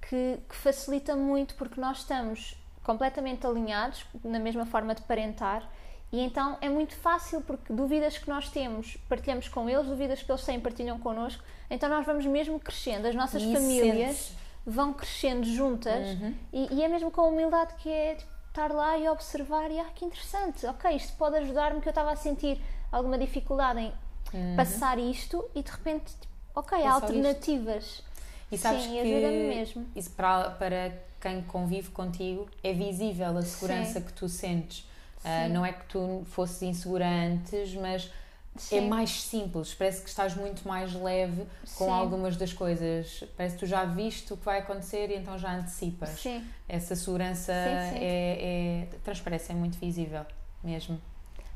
Que, 0.00 0.38
que 0.48 0.54
facilita 0.54 1.14
muito 1.14 1.54
porque 1.54 1.80
nós 1.80 1.98
estamos 1.98 2.56
completamente 2.82 3.46
alinhados 3.46 4.04
na 4.22 4.38
mesma 4.38 4.66
forma 4.66 4.94
de 4.94 5.02
parentar 5.02 5.68
e 6.12 6.20
então 6.20 6.56
é 6.60 6.68
muito 6.68 6.94
fácil 6.94 7.40
porque 7.40 7.72
dúvidas 7.72 8.18
que 8.18 8.28
nós 8.28 8.48
temos 8.50 8.96
partilhamos 9.08 9.48
com 9.48 9.68
eles, 9.68 9.86
dúvidas 9.86 10.22
que 10.22 10.30
eles 10.30 10.44
têm 10.44 10.60
partilham 10.60 10.98
connosco, 10.98 11.42
então 11.70 11.88
nós 11.88 12.04
vamos 12.06 12.24
mesmo 12.26 12.60
crescendo, 12.60 13.08
as 13.08 13.14
nossas 13.14 13.42
famílias 13.42 14.32
vão 14.66 14.92
crescendo 14.92 15.44
juntas 15.44 16.10
uhum. 16.10 16.34
e, 16.52 16.74
e, 16.74 16.82
é 16.82 16.88
mesmo 16.88 17.10
com 17.10 17.22
a 17.22 17.26
humildade 17.26 17.74
que 17.78 17.90
é 17.90 18.14
tipo, 18.14 18.30
estar 18.48 18.70
lá 18.70 18.96
e 18.96 19.08
observar 19.08 19.70
e 19.70 19.80
ah, 19.80 19.86
que 19.94 20.04
interessante, 20.04 20.64
ok, 20.66 20.94
isto 20.94 21.16
pode 21.16 21.36
ajudar-me 21.38 21.80
que 21.80 21.88
eu 21.88 21.90
estava 21.90 22.12
a 22.12 22.16
sentir 22.16 22.60
alguma 22.92 23.18
dificuldade 23.18 23.80
em 23.80 23.92
uhum. 24.32 24.56
passar 24.56 24.98
isto 24.98 25.44
e 25.54 25.62
de 25.62 25.70
repente, 25.70 26.14
tipo, 26.20 26.33
ok, 26.54 26.82
há 26.82 26.92
alternativas. 26.92 28.02
E 28.50 28.58
sabes 28.58 28.84
Sim, 28.84 29.02
que 29.02 29.02
mesmo. 29.02 29.86
isso 29.96 30.10
para, 30.10 30.50
para 30.50 30.92
quem 31.20 31.42
convive 31.42 31.90
contigo 31.90 32.48
é 32.62 32.72
visível 32.72 33.36
a 33.36 33.42
segurança 33.42 34.00
Sim. 34.00 34.06
que 34.06 34.12
tu 34.12 34.28
sentes 34.28 34.86
Uh, 35.24 35.48
não 35.48 35.64
é 35.64 35.72
que 35.72 35.86
tu 35.86 36.22
fosses 36.26 36.60
insegura 36.60 37.06
antes, 37.08 37.74
mas 37.74 38.10
é 38.56 38.58
Sim. 38.58 38.78
é 38.78 38.80
mais 38.82 39.22
simples. 39.22 39.72
Parece 39.72 40.02
que 40.02 40.10
estás 40.10 40.36
muito 40.36 40.68
mais 40.68 40.92
leve 40.92 41.46
com 41.76 41.86
Sim. 41.86 41.90
algumas 41.90 42.36
das 42.36 42.52
coisas. 42.52 43.24
Parece 43.34 43.54
que 43.54 43.60
tu 43.60 43.66
já 43.66 43.86
viste 43.86 44.34
o 44.34 44.36
que 44.36 44.44
vai 44.44 44.58
acontecer 44.58 45.10
e 45.10 45.16
então 45.16 45.38
já 45.38 45.54
antecipas. 45.54 46.10
Sim. 46.10 46.44
Essa 46.68 46.94
segurança 46.94 47.52
é, 47.52 48.86
é, 48.92 48.96
transparece, 49.02 49.52
é 49.52 49.54
muito 49.54 49.78
visível 49.78 50.26
mesmo. 50.62 51.00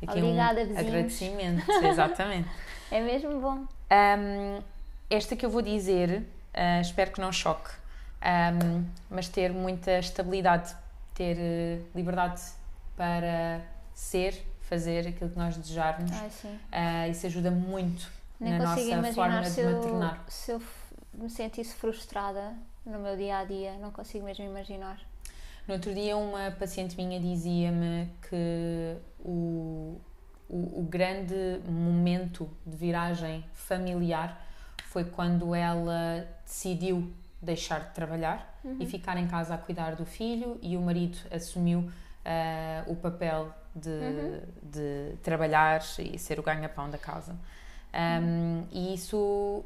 Aqui 0.00 0.19
Obrigada, 0.19 0.62
um 0.62 0.67
vizinhos. 0.67 0.88
agradecimento, 0.88 1.73
exatamente. 1.85 2.49
é 2.90 3.00
mesmo 3.02 3.38
bom. 3.38 3.67
Um, 3.90 4.62
esta 5.11 5.37
que 5.37 5.45
eu 5.45 5.50
vou 5.50 5.62
dizer, 5.62 6.23
uh, 6.55 6.81
espero 6.81 7.12
que 7.12 7.21
não 7.21 7.33
choque, 7.33 7.71
um, 8.23 8.85
mas 9.11 9.29
ter 9.29 9.53
muita 9.53 9.99
estabilidade, 9.99 10.75
ter 11.15 11.37
uh, 11.37 11.85
liberdade 11.95 12.43
para 12.97 13.61
ser, 13.95 14.45
fazer 14.62 15.09
aquilo 15.09 15.31
que 15.31 15.38
nós 15.38 15.57
desejarmos. 15.57 16.11
Uh, 16.11 17.11
isso 17.11 17.27
ajuda 17.27 17.50
muito 17.50 18.11
Nem 18.38 18.59
na 18.59 18.65
nossa 18.65 19.12
forma 19.12 19.43
de 19.43 19.62
maternar. 19.62 20.25
Se 20.29 20.53
eu 20.53 20.62
me 21.15 21.31
sentisse 21.31 21.75
frustrada 21.75 22.55
no 22.85 22.99
meu 22.99 23.17
dia 23.17 23.38
a 23.38 23.45
dia, 23.45 23.75
não 23.79 23.91
consigo 23.91 24.25
mesmo 24.25 24.45
imaginar. 24.45 24.99
No 25.67 25.75
outro 25.75 25.95
dia, 25.95 26.17
uma 26.17 26.50
paciente 26.50 26.97
minha 26.97 27.21
dizia-me 27.21 28.11
que 28.29 28.97
o, 29.21 30.00
o, 30.49 30.81
o, 30.81 30.83
grande 30.88 31.61
momento 31.69 32.49
de 32.65 32.75
viragem 32.75 33.45
familiar 33.53 34.48
foi 34.99 35.05
quando 35.05 35.55
ela 35.55 36.26
decidiu 36.45 37.09
deixar 37.40 37.78
de 37.81 37.90
trabalhar 37.95 38.59
uhum. 38.64 38.78
e 38.81 38.87
ficar 38.87 39.17
em 39.17 39.28
casa 39.28 39.55
a 39.55 39.59
cuidar 39.59 39.95
do 39.95 40.05
filho, 40.05 40.59
e 40.61 40.76
o 40.76 40.81
marido 40.81 41.17
assumiu 41.31 41.78
uh, 41.78 42.93
o 42.93 42.97
papel 42.97 43.55
de, 43.73 43.88
uhum. 43.88 44.40
de, 44.61 45.17
trabalhar 45.23 45.81
e 46.00 46.19
ser 46.19 46.40
o 46.40 46.43
ganha-pão 46.43 46.90
da 46.90 46.99
casa. 46.99 47.37
Um, 47.95 48.25
uhum. 48.25 48.67
E 48.73 48.95
isso, 48.95 49.64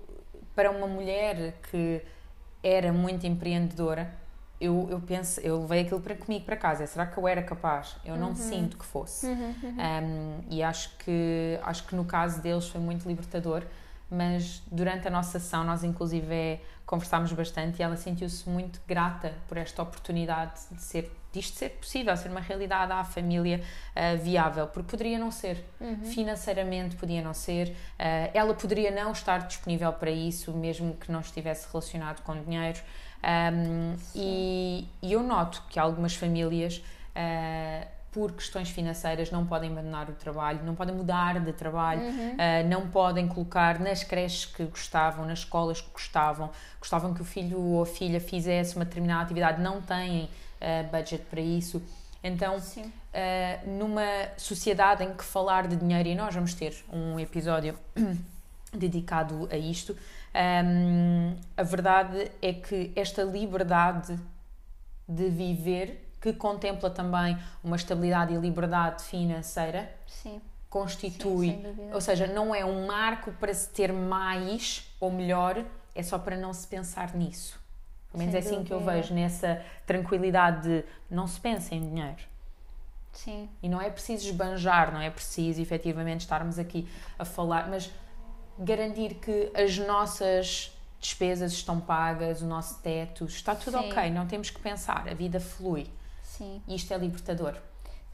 para 0.55 0.71
uma 0.71 0.87
mulher 0.87 1.55
que 1.71 2.03
era 2.63 2.93
muito 2.93 3.27
empreendedora, 3.27 4.13
eu, 4.61 4.87
eu 4.91 5.01
penso, 5.01 5.41
eu 5.41 5.63
levei 5.63 5.81
aquilo 5.81 6.01
para 6.01 6.15
comigo 6.15 6.45
para 6.45 6.57
casa. 6.57 6.87
Será 6.87 7.07
que 7.07 7.17
eu 7.17 7.27
era 7.27 7.43
capaz? 7.43 7.97
Eu 8.05 8.19
não 8.19 8.29
uhum. 8.29 8.35
sinto 8.35 8.77
que 8.77 8.85
fosse. 8.85 9.27
Uhum, 9.27 9.55
uhum. 9.63 9.77
Um, 9.79 10.41
e 10.51 10.63
acho 10.63 10.95
que, 10.99 11.59
acho 11.63 11.87
que 11.87 11.97
no 11.97 12.05
caso 12.05 12.43
deles 12.43 12.69
foi 12.69 12.83
muito 12.83 13.09
libertador. 13.09 13.65
Mas 14.15 14.63
durante 14.71 15.09
a 15.09 15.11
nossa 15.11 15.41
sessão, 15.41 15.65
nós 15.65 15.83
inclusive 15.83 16.35
é, 16.35 16.61
conversámos 16.85 17.33
bastante 17.33 17.81
e 17.81 17.83
ela 17.83 17.97
sentiu-se 17.97 18.47
muito 18.47 18.79
grata 18.87 19.33
por 19.49 19.57
esta 19.57 19.83
oportunidade 19.83 20.61
de 20.71 20.83
ser 20.83 21.11
disto 21.33 21.57
ser 21.57 21.71
possível, 21.71 22.15
ser 22.15 22.29
uma 22.29 22.41
realidade 22.41 22.93
à 22.93 23.03
família 23.03 23.63
uh, 23.97 24.23
viável, 24.23 24.67
porque 24.67 24.91
poderia 24.91 25.19
não 25.19 25.31
ser, 25.31 25.65
uhum. 25.81 26.05
financeiramente 26.05 26.95
podia 26.97 27.23
não 27.23 27.33
ser, 27.33 27.69
uh, 27.69 28.31
ela 28.35 28.53
poderia 28.53 28.91
não 28.91 29.13
estar 29.13 29.39
disponível 29.39 29.91
para 29.95 30.11
isso, 30.11 30.53
mesmo 30.53 30.95
que 30.95 31.11
não 31.11 31.21
estivesse 31.21 31.67
relacionado 31.73 32.23
com 32.23 32.39
dinheiro. 32.43 32.79
Um, 33.25 33.97
e, 34.15 34.87
e, 35.01 35.13
eu 35.13 35.23
noto 35.23 35.63
que 35.71 35.79
algumas 35.79 36.15
famílias. 36.15 36.85
Uh, 37.17 38.02
por 38.13 38.33
questões 38.33 38.69
financeiras 38.69 39.31
não 39.31 39.47
podem 39.47 39.71
abandonar 39.71 40.09
o 40.09 40.13
trabalho, 40.13 40.61
não 40.65 40.75
podem 40.75 40.95
mudar 40.95 41.41
de 41.41 41.53
trabalho, 41.53 42.03
uhum. 42.03 42.33
uh, 42.35 42.69
não 42.69 42.89
podem 42.89 43.27
colocar 43.27 43.81
nas 43.81 44.05
creches 44.05 44.45
que 44.45 44.65
gostavam, 44.65 45.27
nas 45.27 45.41
escolas 45.41 45.81
que 45.81 45.91
gostavam, 45.91 46.51
gostavam 46.79 47.15
que 47.15 47.23
o 47.23 47.25
filho 47.25 47.59
ou 47.59 47.83
a 47.83 47.87
filha 47.87 48.21
fizesse 48.21 48.77
uma 48.77 48.85
determinada 48.85 49.23
atividade, 49.23 49.63
não 49.63 49.81
têm 49.81 50.25
uh, 50.25 50.91
budget 50.91 51.25
para 51.31 51.41
isso. 51.41 51.83
Então, 52.23 52.57
uh, 52.57 53.71
numa 53.79 54.29
sociedade 54.37 55.03
em 55.03 55.15
que 55.15 55.25
falar 55.25 55.67
de 55.67 55.77
dinheiro, 55.77 56.09
e 56.09 56.15
nós 56.15 56.35
vamos 56.35 56.53
ter 56.53 56.85
um 56.93 57.19
episódio 57.19 57.75
dedicado 58.73 59.49
a 59.51 59.57
isto, 59.57 59.97
um, 60.35 61.35
a 61.57 61.63
verdade 61.63 62.31
é 62.41 62.53
que 62.53 62.93
esta 62.97 63.23
liberdade 63.23 64.19
de 65.07 65.29
viver, 65.29 66.02
que 66.23 66.33
contempla 66.33 66.89
também 66.89 67.37
uma 67.65 67.75
estabilidade 67.75 68.33
e 68.33 68.37
liberdade 68.37 69.03
financeira, 69.03 69.93
Sim. 70.07 70.41
constitui, 70.71 71.49
Sim, 71.49 71.91
ou 71.93 72.01
seja, 72.01 72.29
não 72.29 72.55
é 72.55 72.65
um 72.65 72.87
marco 72.87 73.33
para 73.33 73.53
se 73.53 73.69
ter 73.71 73.93
mais 73.93 74.87
ou 75.01 75.11
melhor, 75.11 75.65
é 75.97 76.03
só 76.03 76.17
para 76.19 76.37
não 76.37 76.55
se 76.55 76.67
pensar 76.69 77.13
nisso. 77.17 77.61
Pelo 78.13 78.21
menos 78.21 78.35
é 78.37 78.39
assim 78.39 78.63
que 78.63 78.73
eu 78.73 78.79
vejo, 78.81 79.13
nessa 79.13 79.65
tranquilidade 79.85 80.63
de 80.63 80.85
não 81.11 81.27
se 81.27 81.41
pensa 81.41 81.75
em 81.75 81.81
dinheiro. 81.81 82.23
Sim. 83.13 83.49
E 83.61 83.69
não 83.69 83.81
é 83.81 83.91
preciso 83.91 84.27
esbanjar, 84.27 84.93
não 84.93 85.01
é 85.01 85.11
preciso 85.11 85.61
efetivamente 85.61 86.21
estarmos 86.21 86.57
aqui 86.57 86.89
a 87.19 87.25
falar, 87.25 87.69
mas 87.69 87.91
garantir 88.59 89.15
que 89.15 89.51
as 89.55 89.77
nossas 89.77 90.73
despesas 91.01 91.53
estão 91.53 91.81
pagas, 91.81 92.43
o 92.43 92.47
nosso 92.47 92.81
teto, 92.81 93.25
está 93.25 93.57
tudo 93.57 93.79
Sim. 93.79 93.91
ok, 93.91 94.11
não 94.11 94.27
temos 94.27 94.51
que 94.51 94.61
pensar, 94.61 95.09
a 95.09 95.15
vida 95.15 95.41
flui. 95.41 95.91
Sim. 96.43 96.63
E 96.67 96.75
isto 96.75 96.93
é 96.93 96.99
libertador. 96.99 97.57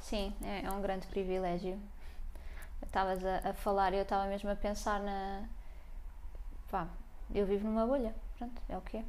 Sim, 0.01 0.35
é, 0.43 0.65
é 0.65 0.71
um 0.71 0.81
grande 0.81 1.07
privilégio. 1.07 1.79
Estavas 2.85 3.25
a, 3.25 3.51
a, 3.51 3.53
falar 3.55 3.93
e 3.93 3.97
eu 3.97 4.03
estava 4.03 4.27
mesmo 4.27 4.51
a 4.51 4.57
pensar 4.57 5.01
na. 5.01 5.45
Pá, 6.71 6.87
eu 7.35 7.47
vivo 7.47 7.67
numa 7.67 7.87
bolha, 7.87 8.15
pronto, 8.37 8.61
é 8.69 8.77
o 8.77 8.81
que 8.81 8.99
é 8.99 9.05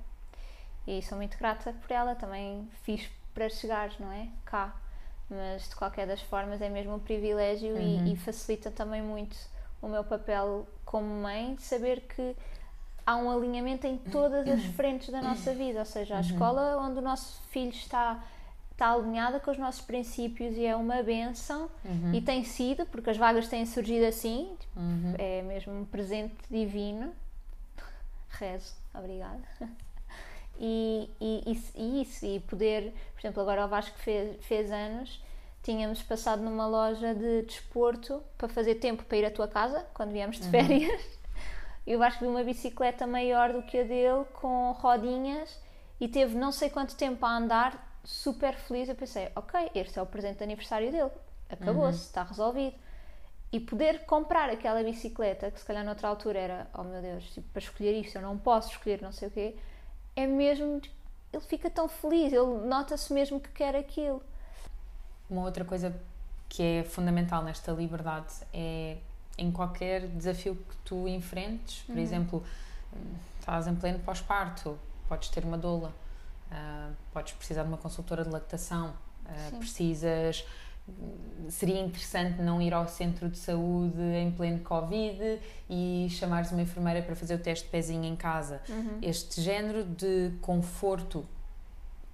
e 0.90 1.02
sou 1.04 1.18
muito 1.18 1.38
grata 1.38 1.74
por 1.74 1.92
ela, 1.92 2.16
também 2.16 2.68
fiz 2.84 3.08
para 3.34 3.48
chegar, 3.48 3.92
não 4.00 4.12
é? 4.12 4.28
Cá. 4.44 4.76
Mas 5.30 5.70
de 5.70 5.76
qualquer 5.76 6.08
das 6.08 6.22
formas 6.22 6.62
é 6.62 6.70
mesmo 6.70 6.96
um 6.96 7.00
privilégio 7.00 7.76
uhum. 7.76 8.08
e, 8.08 8.14
e, 8.14 8.16
facilita 8.16 8.72
também 8.72 9.02
muito 9.02 9.38
o 9.82 9.88
meu 9.88 10.04
papel 10.04 10.68
como 10.84 11.06
mãe 11.06 11.54
de 11.54 11.62
saber 11.62 12.02
que 12.02 12.36
há 13.06 13.16
um 13.16 13.30
alinhamento 13.30 13.86
em 13.86 13.98
todas 13.98 14.48
as 14.48 14.64
frentes 14.76 15.10
da 15.10 15.22
nossa 15.22 15.54
vida, 15.54 15.80
ou 15.80 15.86
seja, 15.86 16.16
a 16.16 16.18
uhum. 16.18 16.24
escola 16.24 16.78
onde 16.78 16.98
o 16.98 17.02
nosso 17.02 17.40
filho 17.50 17.70
está 17.70 18.24
está 18.80 18.94
alinhada 18.94 19.42
com 19.42 19.52
os 19.52 19.58
nossos 19.58 19.82
princípios 19.82 20.56
e 20.56 20.66
é 20.66 20.74
uma 20.74 21.04
benção 21.04 21.70
uhum. 21.84 22.14
e 22.14 22.22
tem 22.22 22.46
sido, 22.46 22.86
porque 22.86 23.10
as 23.10 23.18
vagas 23.18 23.50
têm 23.50 23.66
surgido 23.66 24.06
assim, 24.06 24.56
tipo, 24.58 24.80
uhum. 24.80 25.16
é 25.18 25.42
mesmo 25.42 25.74
um 25.74 25.84
presente 25.84 26.38
divino. 26.50 27.14
Rezo, 28.32 28.74
obrigada. 28.94 29.42
e, 30.58 31.10
e, 31.20 31.62
e, 31.76 32.02
isso, 32.02 32.26
e 32.26 32.40
poder, 32.40 32.94
por 33.14 33.20
exemplo, 33.20 33.42
agora 33.42 33.66
o 33.66 33.68
Vasco 33.68 33.98
fez, 34.00 34.38
fez 34.46 34.72
anos, 34.72 35.22
tínhamos 35.62 36.02
passado 36.02 36.42
numa 36.42 36.66
loja 36.66 37.14
de 37.14 37.42
desporto 37.42 38.24
para 38.38 38.48
fazer 38.48 38.76
tempo 38.76 39.04
para 39.04 39.18
ir 39.18 39.26
à 39.26 39.32
tua 39.32 39.50
casa, 39.50 39.86
quando 39.94 40.12
viemos 40.12 40.40
de 40.40 40.50
férias, 40.50 41.04
e 41.86 41.94
o 41.98 42.00
Vasco 42.00 42.22
viu 42.22 42.30
uma 42.30 42.46
bicicleta 42.46 43.06
maior 43.06 43.52
do 43.52 43.62
que 43.62 43.78
a 43.78 43.84
dele, 43.84 44.24
com 44.36 44.72
rodinhas, 44.72 45.60
e 46.00 46.08
teve 46.08 46.38
não 46.38 46.54
sei 46.54 46.70
quanto 46.70 46.96
tempo 46.96 47.26
a 47.26 47.36
andar, 47.36 47.89
super 48.04 48.56
feliz. 48.56 48.90
Eu 48.90 48.96
pensei, 48.96 49.32
ok, 49.36 49.72
este 49.76 50.00
é 50.00 50.02
o 50.02 50.06
presente 50.06 50.38
de 50.38 50.44
aniversário 50.44 50.92
dele, 50.92 51.12
acabou-se, 51.50 52.00
está 52.00 52.24
resolvido. 52.24 52.76
E 53.52 53.60
poder 53.60 54.06
comprar 54.06 54.50
aquela 54.50 54.84
bicicleta, 54.84 55.50
que 55.50 55.60
se 55.60 55.66
calhar 55.66 55.84
noutra 55.84 56.08
altura 56.08 56.38
era, 56.38 56.68
oh 56.74 56.84
meu 56.84 57.02
Deus, 57.02 57.24
tipo, 57.32 57.48
para 57.50 57.62
escolher 57.62 58.00
isto, 58.00 58.16
eu 58.16 58.22
não 58.22 58.38
posso 58.38 58.72
escolher 58.72 59.02
não 59.02 59.12
sei 59.12 59.28
o 59.28 59.32
quê, 59.32 59.56
é 60.16 60.28
mesmo. 60.28 60.80
Ele 61.34 61.44
fica 61.44 61.70
tão 61.70 61.88
feliz, 61.88 62.32
ele 62.32 62.68
nota-se 62.68 63.12
mesmo 63.12 63.40
que 63.40 63.50
quer 63.50 63.76
aquilo. 63.76 64.22
Uma 65.30 65.44
outra 65.44 65.66
coisa 65.66 66.00
que 66.48 66.62
é 66.62 66.84
fundamental 66.84 67.44
nesta 67.44 67.72
liberdade 67.72 68.34
é 68.54 68.98
em 69.38 69.52
qualquer 69.52 70.08
desafio 70.08 70.56
que 70.56 70.76
tu 70.84 71.08
enfrentes, 71.08 71.84
por 71.84 71.98
exemplo, 71.98 72.44
estás 73.40 73.68
em 73.68 73.76
pleno 73.76 74.00
pós-parto, 74.00 74.78
podes 75.08 75.30
ter 75.30 75.44
uma 75.46 75.58
doula, 75.58 75.94
uh, 76.52 76.94
podes 77.12 77.34
precisar 77.34 77.64
de 77.64 77.70
uma 77.70 77.78
consultora 77.78 78.24
de 78.24 78.30
lactação, 78.30 78.94
uh, 79.26 79.58
precisas. 79.58 80.46
Seria 81.50 81.80
interessante 81.80 82.42
não 82.42 82.60
ir 82.60 82.74
ao 82.74 82.88
centro 82.88 83.30
de 83.30 83.38
saúde 83.38 84.02
em 84.02 84.32
pleno 84.32 84.60
Covid 84.62 85.40
e 85.70 86.08
chamares 86.10 86.52
uma 86.52 86.64
enfermeira 86.64 87.04
para 87.04 87.16
fazer 87.16 87.36
o 87.36 87.38
teste 87.38 87.66
de 87.66 87.72
pezinho 87.72 88.06
em 88.06 88.16
casa. 88.16 88.60
Este 89.00 89.40
género 89.40 89.84
de 89.84 90.32
conforto 90.42 91.24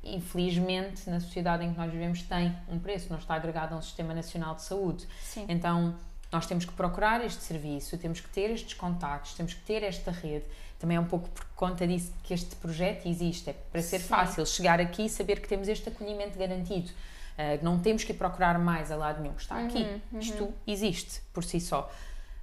infelizmente, 0.05 1.09
na 1.09 1.19
sociedade 1.19 1.65
em 1.65 1.73
que 1.73 1.77
nós 1.77 1.91
vivemos, 1.91 2.21
tem 2.21 2.55
um 2.69 2.77
preço, 2.77 3.07
não 3.09 3.17
está 3.17 3.33
agregado 3.33 3.73
a 3.73 3.77
um 3.77 3.81
sistema 3.81 4.13
nacional 4.13 4.55
de 4.55 4.61
saúde. 4.61 5.07
Sim. 5.19 5.45
Então, 5.49 5.95
nós 6.31 6.45
temos 6.45 6.65
que 6.65 6.73
procurar 6.73 7.25
este 7.25 7.41
serviço, 7.41 7.97
temos 7.97 8.19
que 8.19 8.29
ter 8.29 8.51
estes 8.51 8.73
contactos, 8.75 9.33
temos 9.33 9.53
que 9.53 9.61
ter 9.61 9.83
esta 9.83 10.11
rede. 10.11 10.45
Também 10.79 10.97
é 10.97 10.99
um 10.99 11.05
pouco 11.05 11.29
por 11.29 11.45
conta 11.55 11.87
disso 11.87 12.13
que 12.23 12.33
este 12.33 12.55
projeto 12.57 13.07
existe, 13.07 13.49
é 13.49 13.53
para 13.53 13.81
ser 13.81 13.99
Sim. 13.99 14.07
fácil 14.07 14.45
chegar 14.45 14.79
aqui 14.79 15.05
e 15.05 15.09
saber 15.09 15.39
que 15.39 15.47
temos 15.47 15.67
este 15.67 15.89
acolhimento 15.89 16.37
garantido. 16.37 16.89
Uh, 16.89 17.63
não 17.63 17.79
temos 17.79 18.03
que 18.03 18.11
ir 18.11 18.15
procurar 18.15 18.57
mais 18.59 18.91
a 18.91 18.95
lado 18.95 19.21
nenhum, 19.21 19.35
está 19.35 19.59
aqui. 19.59 19.85
Isto 20.13 20.53
existe 20.67 21.21
por 21.33 21.43
si 21.43 21.59
só. 21.59 21.91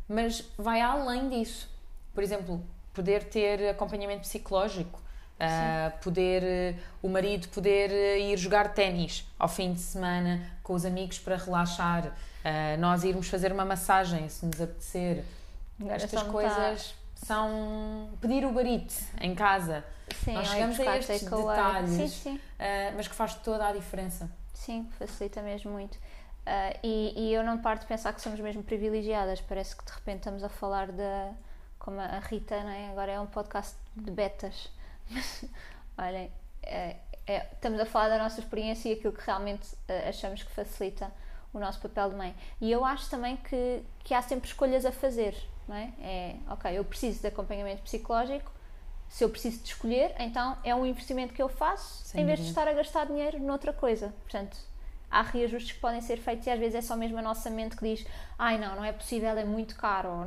Mas 0.09 0.45
vai 0.59 0.81
além 0.81 1.29
disso. 1.29 1.71
Por 2.15 2.23
exemplo, 2.23 2.63
poder 2.93 3.25
ter 3.25 3.71
acompanhamento 3.71 4.23
psicológico, 4.23 5.03
Uh, 5.43 5.99
poder 5.99 6.77
uh, 6.77 6.79
o 7.03 7.09
marido 7.09 7.49
poder 7.49 7.91
uh, 7.91 8.31
ir 8.31 8.37
jogar 8.37 8.75
ténis 8.75 9.27
ao 9.37 9.49
fim 9.49 9.73
de 9.73 9.81
semana 9.81 10.41
com 10.63 10.73
os 10.73 10.85
amigos 10.85 11.19
para 11.19 11.37
relaxar, 11.37 12.13
nós 12.79 13.03
irmos 13.03 13.29
fazer 13.29 13.53
uma 13.53 13.65
massagem 13.65 14.29
se 14.29 14.47
nos 14.47 14.61
apetecer. 14.61 15.25
Agora 15.81 15.97
Estas 15.97 16.23
me 16.23 16.31
coisas 16.31 16.95
são 17.23 18.11
pedir 18.21 18.45
o 18.45 18.53
barite 18.53 18.97
em 19.21 19.35
casa. 19.35 19.85
Sim, 20.25 20.35
nós 20.35 20.49
chegamos 20.49 20.79
a 20.81 20.97
estes 20.99 21.23
detalhes, 21.23 21.91
Sim, 21.91 22.09
sim. 22.09 22.41
mas 22.97 23.09
que 23.09 23.15
faz 23.15 23.35
toda 23.35 23.67
a 23.69 23.73
diferença. 23.73 24.31
Sim, 24.53 24.89
facilita 24.99 25.41
mesmo 25.43 25.73
muito. 25.73 25.99
Ah, 26.45 26.75
e, 26.83 27.15
e 27.17 27.35
eu 27.35 27.43
não 27.43 27.59
paro 27.59 27.81
de 27.81 27.87
pensar 27.87 28.13
que 28.13 28.21
somos 28.21 28.39
mesmo 28.41 28.63
privilegiadas. 28.63 29.41
Parece 29.41 29.77
que 29.77 29.85
de 29.85 29.93
repente 29.93 30.19
estamos 30.19 30.43
a 30.45 30.49
falar 30.49 30.91
da. 30.91 31.31
Como 31.79 32.01
a 32.01 32.19
Rita, 32.21 32.63
não 32.63 32.71
é? 32.71 32.91
agora 32.91 33.11
é 33.13 33.21
um 33.21 33.27
podcast 33.27 33.77
de 33.97 34.11
betas. 34.11 34.69
Mas, 35.11 35.45
olhem, 35.99 36.31
é- 36.63 36.97
é- 37.27 37.47
estamos 37.53 37.81
a 37.81 37.87
falar 37.87 38.09
da 38.09 38.19
nossa 38.19 38.39
experiência 38.41 38.89
e 38.89 38.93
aquilo 38.93 39.13
que 39.13 39.25
realmente 39.25 39.69
ah, 39.89 40.09
achamos 40.09 40.43
que 40.43 40.51
facilita 40.53 41.11
o 41.53 41.59
nosso 41.59 41.81
papel 41.81 42.11
de 42.11 42.17
mãe. 42.17 42.35
E 42.61 42.71
eu 42.71 42.85
acho 42.85 43.09
também 43.11 43.37
que, 43.37 43.83
que 44.05 44.15
há 44.15 44.23
sempre 44.23 44.49
escolhas 44.49 44.85
a 44.85 44.93
fazer, 44.93 45.37
não 45.69 45.77
é? 45.77 45.93
É, 46.01 46.37
ok, 46.49 46.79
eu 46.79 46.85
preciso 46.85 47.21
de 47.21 47.27
acompanhamento 47.27 47.83
psicológico, 47.83 48.51
se 49.09 49.23
eu 49.23 49.29
preciso 49.29 49.59
de 49.63 49.69
escolher, 49.69 50.15
então 50.19 50.57
é 50.65 50.75
um 50.75 50.87
investimento 50.87 51.35
que 51.35 51.43
eu 51.43 51.49
faço 51.49 52.03
Sem 52.05 52.23
em 52.23 52.27
vez 52.27 52.41
de 52.41 52.47
estar 52.47 52.67
a 52.67 52.73
gastar 52.73 53.07
dinheiro 53.07 53.39
noutra 53.39 53.73
coisa. 53.73 54.15
Portanto, 54.23 54.57
há 55.11 55.21
reajustes 55.21 55.73
que 55.73 55.81
podem 55.81 56.01
ser 56.01 56.17
feitos 56.17 56.47
e 56.47 56.51
às 56.51 56.59
vezes 56.59 56.77
é 56.77 56.81
só 56.81 56.97
mesmo 56.97 57.19
a 57.19 57.23
nossa 57.23 57.51
mente 57.51 57.77
que 57.77 57.85
diz: 57.85 58.07
ai 58.39 58.57
não, 58.59 58.75
não 58.75 58.85
é 58.85 58.91
possível, 58.91 59.37
é 59.37 59.45
muito 59.45 59.77
caro. 59.77 60.27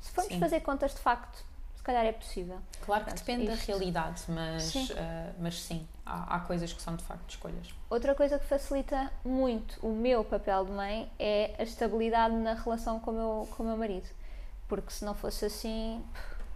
Se 0.00 0.12
formos 0.12 0.32
Sim. 0.32 0.40
fazer 0.40 0.60
contas 0.60 0.94
de 0.94 1.00
facto, 1.00 1.44
se 1.80 1.84
calhar 1.84 2.04
é 2.04 2.12
possível. 2.12 2.58
Claro 2.84 3.04
que 3.06 3.10
Portanto, 3.10 3.26
depende 3.26 3.50
isto- 3.54 3.66
da 3.66 3.72
realidade, 3.72 4.22
mas 4.28 4.62
Sim. 4.64 4.86
sim, 4.86 4.94
mas 5.38 5.58
sim 5.62 5.88
há, 6.04 6.36
há 6.36 6.40
coisas 6.40 6.70
que 6.74 6.82
são 6.82 6.94
de 6.94 7.02
facto 7.02 7.30
escolhas. 7.30 7.68
Outra 7.88 8.14
coisa 8.14 8.38
que 8.38 8.44
facilita 8.44 9.10
muito 9.24 9.78
o 9.84 9.90
meu 9.94 10.22
papel 10.22 10.66
de 10.66 10.72
mãe 10.72 11.10
é 11.18 11.54
a 11.58 11.62
estabilidade 11.62 12.34
na 12.34 12.52
relação 12.52 13.00
com 13.00 13.10
o 13.10 13.14
meu, 13.14 13.48
com 13.56 13.62
o 13.62 13.66
meu 13.66 13.78
marido. 13.78 14.06
Porque 14.68 14.90
se 14.92 15.06
não 15.06 15.14
fosse 15.14 15.46
assim, 15.46 16.04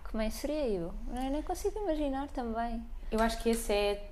que 0.06 0.14
mãe 0.14 0.30
seria 0.30 0.68
eu? 0.68 0.92
Eu 1.08 1.30
nem 1.30 1.42
consigo 1.42 1.78
imaginar 1.80 2.28
também. 2.28 2.84
Eu 3.10 3.18
acho 3.20 3.38
que 3.42 3.48
esse 3.48 3.72
é, 3.72 4.10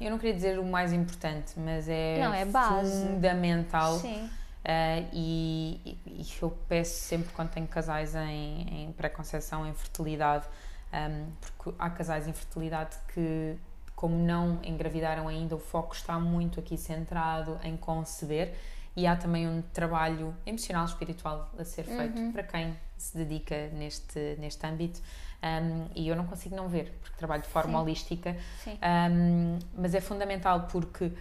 eu 0.00 0.08
não 0.08 0.18
queria 0.18 0.34
dizer 0.34 0.56
o 0.60 0.64
mais 0.64 0.92
importante, 0.92 1.58
mas 1.58 1.88
é, 1.88 2.16
Não, 2.20 2.32
é 2.32 2.46
fundamental. 2.46 3.98
Sim, 3.98 4.30
Uh, 4.64 5.08
e, 5.12 5.98
e- 6.06 6.26
eu 6.40 6.50
peço 6.68 6.98
sempre 7.00 7.30
quando 7.34 7.50
tenho 7.50 7.66
casais 7.66 8.14
em, 8.14 8.84
em 8.86 8.92
pré-conceição, 8.92 9.66
em 9.66 9.74
fertilidade, 9.74 10.46
um, 10.92 11.26
porque 11.40 11.76
há 11.78 11.90
casais 11.90 12.26
em 12.26 12.32
fertilidade 12.32 12.96
que, 13.12 13.56
como 13.94 14.16
não 14.16 14.60
engravidaram 14.64 15.28
ainda, 15.28 15.54
o 15.54 15.58
foco 15.58 15.94
está 15.94 16.18
muito 16.18 16.60
aqui 16.60 16.78
centrado 16.78 17.58
em 17.62 17.76
conceber 17.76 18.54
e 18.96 19.06
há 19.06 19.14
também 19.16 19.46
um 19.46 19.60
trabalho 19.60 20.34
emocional, 20.46 20.84
espiritual 20.86 21.50
a 21.58 21.64
ser 21.64 21.84
feito 21.84 22.32
para 22.32 22.42
quem 22.44 22.74
se 22.96 23.16
dedica 23.18 23.68
neste, 23.68 24.36
neste 24.38 24.64
âmbito. 24.66 25.00
Um, 25.42 25.88
e 25.94 26.08
eu 26.08 26.16
não 26.16 26.24
consigo 26.26 26.56
não 26.56 26.68
ver, 26.68 26.96
porque 27.02 27.18
trabalho 27.18 27.42
de 27.42 27.48
forma 27.48 27.72
Sim. 27.72 27.82
holística, 27.84 28.36
sim. 28.62 28.78
um, 29.12 29.58
mas 29.76 29.94
é 29.94 30.00
fundamental 30.00 30.68
porque 30.70 31.12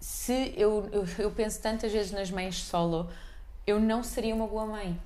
se 0.00 0.54
eu, 0.56 0.88
eu, 0.90 1.04
eu 1.18 1.30
penso 1.30 1.60
tantas 1.60 1.92
vezes 1.92 2.10
nas 2.10 2.30
mães 2.30 2.56
solo, 2.56 3.08
eu 3.66 3.78
não 3.78 4.02
seria 4.02 4.34
uma 4.34 4.46
boa 4.46 4.66
mãe. 4.66 4.98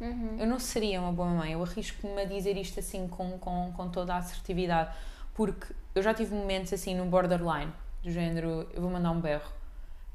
Uhum. 0.00 0.38
Eu 0.38 0.46
não 0.46 0.58
seria 0.58 0.98
uma 1.00 1.12
boa 1.12 1.28
mãe. 1.28 1.52
Eu 1.52 1.62
arrisco-me 1.62 2.22
a 2.22 2.24
dizer 2.24 2.56
isto 2.56 2.80
assim 2.80 3.06
com, 3.06 3.38
com, 3.38 3.70
com 3.72 3.88
toda 3.90 4.14
a 4.14 4.16
assertividade, 4.16 4.94
porque 5.34 5.74
eu 5.94 6.02
já 6.02 6.14
tive 6.14 6.34
momentos 6.34 6.72
assim 6.72 6.94
no 6.94 7.04
borderline, 7.04 7.72
do 8.02 8.10
género: 8.10 8.66
eu 8.72 8.80
vou 8.80 8.90
mandar 8.90 9.10
um 9.10 9.20
berro, 9.20 9.52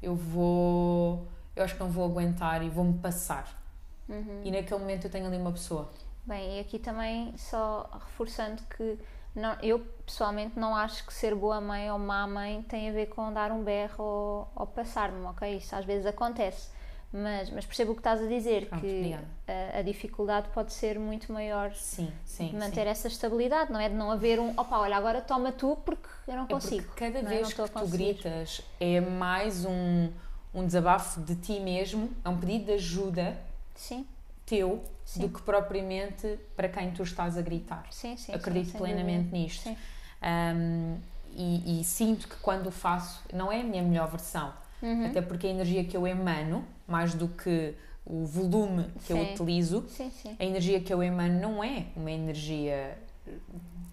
eu 0.02 0.14
vou. 0.14 1.26
Eu 1.54 1.64
acho 1.64 1.74
que 1.74 1.80
não 1.80 1.88
vou 1.88 2.04
aguentar 2.04 2.62
e 2.64 2.68
vou-me 2.68 2.98
passar. 2.98 3.62
Uhum. 4.08 4.42
E 4.44 4.50
naquele 4.50 4.80
momento 4.80 5.04
eu 5.04 5.10
tenho 5.10 5.26
ali 5.26 5.36
uma 5.36 5.52
pessoa. 5.52 5.88
Bem, 6.24 6.58
e 6.58 6.60
aqui 6.60 6.78
também 6.80 7.32
só 7.36 7.88
reforçando 7.92 8.60
que 8.76 8.98
não, 9.36 9.56
eu 9.62 9.78
pessoalmente 10.04 10.58
não 10.58 10.74
acho 10.74 11.04
que 11.06 11.12
ser 11.12 11.34
boa 11.34 11.60
mãe 11.60 11.90
ou 11.90 11.98
má 11.98 12.26
mãe 12.26 12.62
tem 12.62 12.88
a 12.88 12.92
ver 12.92 13.06
com 13.06 13.32
dar 13.32 13.52
um 13.52 13.62
berro 13.62 14.02
ou, 14.02 14.48
ou 14.56 14.66
passar-me, 14.66 15.24
ok? 15.26 15.56
Isso 15.56 15.76
às 15.76 15.84
vezes 15.84 16.06
acontece. 16.06 16.74
Mas, 17.12 17.48
mas 17.50 17.64
percebo 17.64 17.92
o 17.92 17.94
que 17.94 18.00
estás 18.00 18.20
a 18.20 18.26
dizer, 18.26 18.68
Pronto, 18.68 18.80
que 18.82 19.14
a, 19.46 19.78
a 19.78 19.82
dificuldade 19.82 20.48
pode 20.52 20.72
ser 20.72 20.98
muito 20.98 21.32
maior 21.32 21.72
Sim, 21.72 22.12
sim. 22.24 22.48
de 22.48 22.56
manter 22.56 22.82
sim. 22.82 22.88
essa 22.88 23.08
estabilidade, 23.08 23.72
não 23.72 23.78
é? 23.80 23.88
De 23.88 23.94
não 23.94 24.10
haver 24.10 24.40
um, 24.40 24.50
opa, 24.58 24.78
olha, 24.78 24.96
agora 24.96 25.20
toma 25.20 25.52
tu 25.52 25.76
porque 25.84 26.08
eu 26.26 26.34
não 26.34 26.44
É 26.44 26.48
consigo. 26.48 26.92
cada 26.94 27.22
não 27.22 27.30
é? 27.30 27.34
vez 27.34 27.42
Não 27.42 27.48
estou 27.48 27.64
a 27.64 27.68
que 27.68 27.74
tu 27.74 27.86
gritas 27.88 28.60
é 28.80 29.00
mais 29.00 29.64
um, 29.64 30.10
um 30.52 30.66
desabafo 30.66 31.20
de 31.20 31.36
ti 31.36 31.60
mesmo, 31.60 32.10
é 32.24 32.28
um 32.28 32.38
pedido 32.38 32.66
de 32.66 32.72
ajuda 32.72 33.38
Sim, 33.74 34.06
teu 34.46 34.82
Sim. 35.04 35.20
do 35.20 35.28
que 35.28 35.42
propriamente 35.42 36.38
para 36.56 36.68
quem 36.68 36.90
tu 36.92 37.02
estás 37.02 37.36
a 37.36 37.42
gritar. 37.42 37.86
sim, 37.90 38.16
sim. 38.16 38.32
Acredito 38.32 38.78
plenamente 38.78 39.30
nisto. 39.32 39.68
Um, 40.22 40.96
e, 41.34 41.80
e 41.80 41.84
sinto 41.84 42.26
que 42.28 42.36
quando 42.36 42.70
faço 42.70 43.22
não 43.32 43.52
é 43.52 43.60
a 43.60 43.64
minha 43.64 43.82
melhor 43.82 44.08
versão, 44.08 44.52
Uhum. 44.82 45.06
até 45.06 45.22
porque 45.22 45.46
a 45.46 45.50
energia 45.50 45.84
que 45.84 45.96
eu 45.96 46.06
emano, 46.06 46.62
mais 46.86 47.14
do 47.14 47.28
que 47.28 47.74
o 48.04 48.24
volume 48.26 48.84
que 49.04 49.12
eu 49.12 49.18
utilizo, 49.20 49.84
a 50.38 50.44
energia 50.44 50.80
que 50.80 50.92
eu 50.92 51.02
emano 51.02 51.40
não 51.40 51.64
é 51.64 51.86
uma 51.96 52.10
energia 52.10 52.96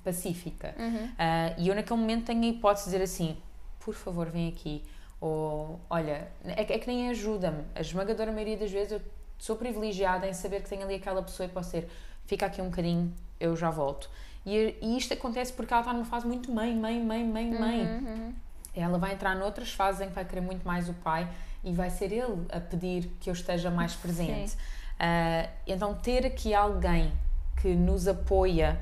pacífica. 0.04 0.76
Uhum. 0.78 1.10
Ah, 1.18 1.54
e 1.58 1.68
eu 1.70 1.76
naquele 1.76 2.00
momento 2.00 2.26
tenho 2.26 2.42
a 2.44 2.46
hipótese 2.48 2.86
de 2.86 2.92
dizer 2.92 3.04
assim, 3.04 3.38
por 3.80 3.94
favor 3.94 4.30
vem 4.30 4.50
aqui, 4.50 4.84
ou 5.20 5.80
olha, 5.89 6.28
é, 6.44 6.62
é 6.62 6.78
que 6.80 6.88
nem 6.88 7.10
ajuda-me. 7.10 7.63
A 7.76 7.82
esmagadora 7.82 8.32
maioria 8.32 8.58
das 8.58 8.72
vezes 8.72 8.92
eu 8.94 9.02
sou 9.44 9.58
privilegiada 9.58 10.26
em 10.26 10.32
saber 10.32 10.62
que 10.64 10.70
tenho 10.70 10.84
ali 10.84 10.96
aquela 10.96 11.22
pessoa 11.22 11.46
e 11.46 11.50
posso 11.50 11.72
ser, 11.72 11.90
fica 12.26 12.46
aqui 12.46 12.62
um 12.62 12.70
bocadinho, 12.70 13.14
eu 13.38 13.58
já 13.58 13.70
volto. 13.70 14.10
E, 14.46 14.74
e 14.82 14.98
isto 14.98 15.14
acontece 15.14 15.52
porque 15.52 15.74
ela 15.74 15.82
está 15.82 15.92
numa 15.92 16.06
fase 16.06 16.26
muito 16.26 16.50
mãe, 16.50 16.74
mãe, 16.74 16.98
mãe, 17.04 17.26
mãe, 17.28 17.52
mãe. 17.54 17.82
Uhum, 17.82 17.98
uhum. 18.08 18.34
Ela 18.74 18.98
vai 18.98 19.12
entrar 19.12 19.36
noutras 19.36 19.74
fases 19.74 20.00
em 20.00 20.08
que 20.08 20.14
vai 20.14 20.24
querer 20.24 20.40
muito 20.40 20.66
mais 20.66 20.88
o 20.88 20.94
pai 20.94 21.28
e 21.62 21.74
vai 21.74 21.90
ser 21.90 22.14
ele 22.14 22.46
a 22.54 22.60
pedir 22.62 23.12
que 23.20 23.30
eu 23.30 23.34
esteja 23.34 23.70
mais 23.70 23.94
presente. 23.94 24.56
Ah, 24.98 25.50
então, 25.68 25.94
ter 25.94 26.26
aqui 26.26 26.54
alguém 26.54 27.12
que 27.62 27.76
nos 27.76 28.08
apoia 28.08 28.80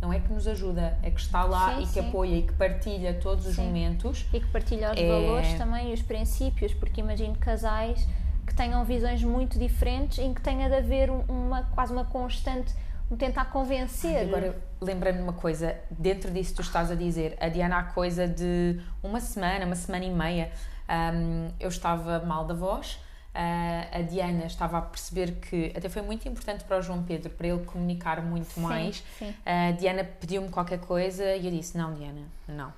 não 0.00 0.12
é 0.12 0.20
que 0.20 0.32
nos 0.32 0.46
ajuda, 0.46 0.96
é 1.02 1.10
que 1.10 1.20
está 1.20 1.42
lá 1.44 1.74
Sim, 1.74 1.82
e 1.82 1.86
que 1.86 1.92
sim. 2.00 2.08
apoia 2.08 2.36
e 2.36 2.42
que 2.42 2.52
partilha 2.52 3.14
todos 3.14 3.44
os 3.46 3.56
Sim. 3.56 3.64
momentos. 3.66 4.24
E 4.32 4.38
que 4.38 4.46
partilha 4.46 4.92
os 4.92 4.98
É- 5.00 5.08
valores 5.08 5.54
também 5.54 5.90
e 5.90 5.94
os 5.94 6.02
princípios, 6.02 6.72
porque 6.74 7.00
imagino 7.00 7.34
casais 7.36 8.06
que 8.52 8.56
tenham 8.56 8.84
visões 8.84 9.22
muito 9.24 9.58
diferentes 9.58 10.18
em 10.18 10.32
que 10.34 10.40
tenha 10.42 10.68
de 10.68 10.74
haver 10.76 11.10
um- 11.10 11.24
uma 11.28 11.62
quase 11.74 11.90
uma 11.92 12.04
constante, 12.04 12.72
um 13.10 13.16
tentar 13.16 13.46
convencer. 13.46 14.28
Agora 14.28 14.56
lembrei-me 14.80 15.18
de 15.18 15.24
uma 15.24 15.32
coisa, 15.32 15.74
dentro 15.90 16.30
disso 16.30 16.54
tu 16.56 16.62
estás 16.62 16.90
a 16.90 16.94
dizer, 16.94 17.36
a 17.40 17.48
Diana 17.48 17.78
há 17.78 17.82
coisa 17.84 18.28
de 18.28 18.78
uma 19.02 19.20
semana, 19.20 19.64
uma 19.64 19.74
semana 19.74 20.04
e 20.04 20.10
meia, 20.10 20.52
hum, 21.14 21.50
eu 21.58 21.68
estava 21.70 22.20
mal 22.20 22.44
da 22.44 22.52
voz, 22.54 22.98
ah, 23.34 23.86
a 23.90 24.02
Diana 24.02 24.44
estava 24.44 24.76
a 24.78 24.82
perceber 24.82 25.32
que 25.36 25.72
até 25.74 25.88
foi 25.88 26.02
muito 26.02 26.28
importante 26.28 26.62
para 26.64 26.78
o 26.78 26.82
João 26.82 27.02
Pedro, 27.02 27.30
para 27.30 27.46
ele 27.46 27.64
comunicar 27.64 28.20
muito 28.20 28.50
Sim, 28.52 28.60
mais. 28.60 29.02
sim. 29.18 29.34
A 29.46 29.70
Diana 29.72 30.04
pediu-me 30.04 30.50
qualquer 30.50 30.78
coisa 30.80 31.24
e 31.36 31.46
eu 31.46 31.50
disse: 31.50 31.76
Não, 31.78 31.94
Diana, 31.94 32.20
não. 32.46 32.70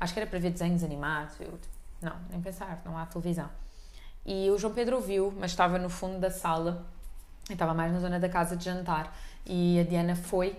Acho 0.00 0.12
que 0.12 0.18
era 0.18 0.28
para 0.28 0.40
ver 0.40 0.50
desenhos 0.50 0.82
animados. 0.82 1.36
Eu, 1.40 1.56
não, 2.02 2.12
nem 2.30 2.40
pensar, 2.40 2.82
não 2.84 2.98
há 2.98 3.06
televisão. 3.06 3.48
E 4.24 4.50
o 4.50 4.58
João 4.58 4.72
Pedro 4.72 4.96
ouviu, 4.96 5.32
mas 5.38 5.50
estava 5.50 5.78
no 5.78 5.90
fundo 5.90 6.18
da 6.18 6.30
sala, 6.30 6.86
estava 7.50 7.74
mais 7.74 7.92
na 7.92 8.00
zona 8.00 8.18
da 8.18 8.28
casa 8.28 8.56
de 8.56 8.64
jantar. 8.64 9.14
E 9.44 9.78
a 9.78 9.82
Diana 9.82 10.16
foi 10.16 10.56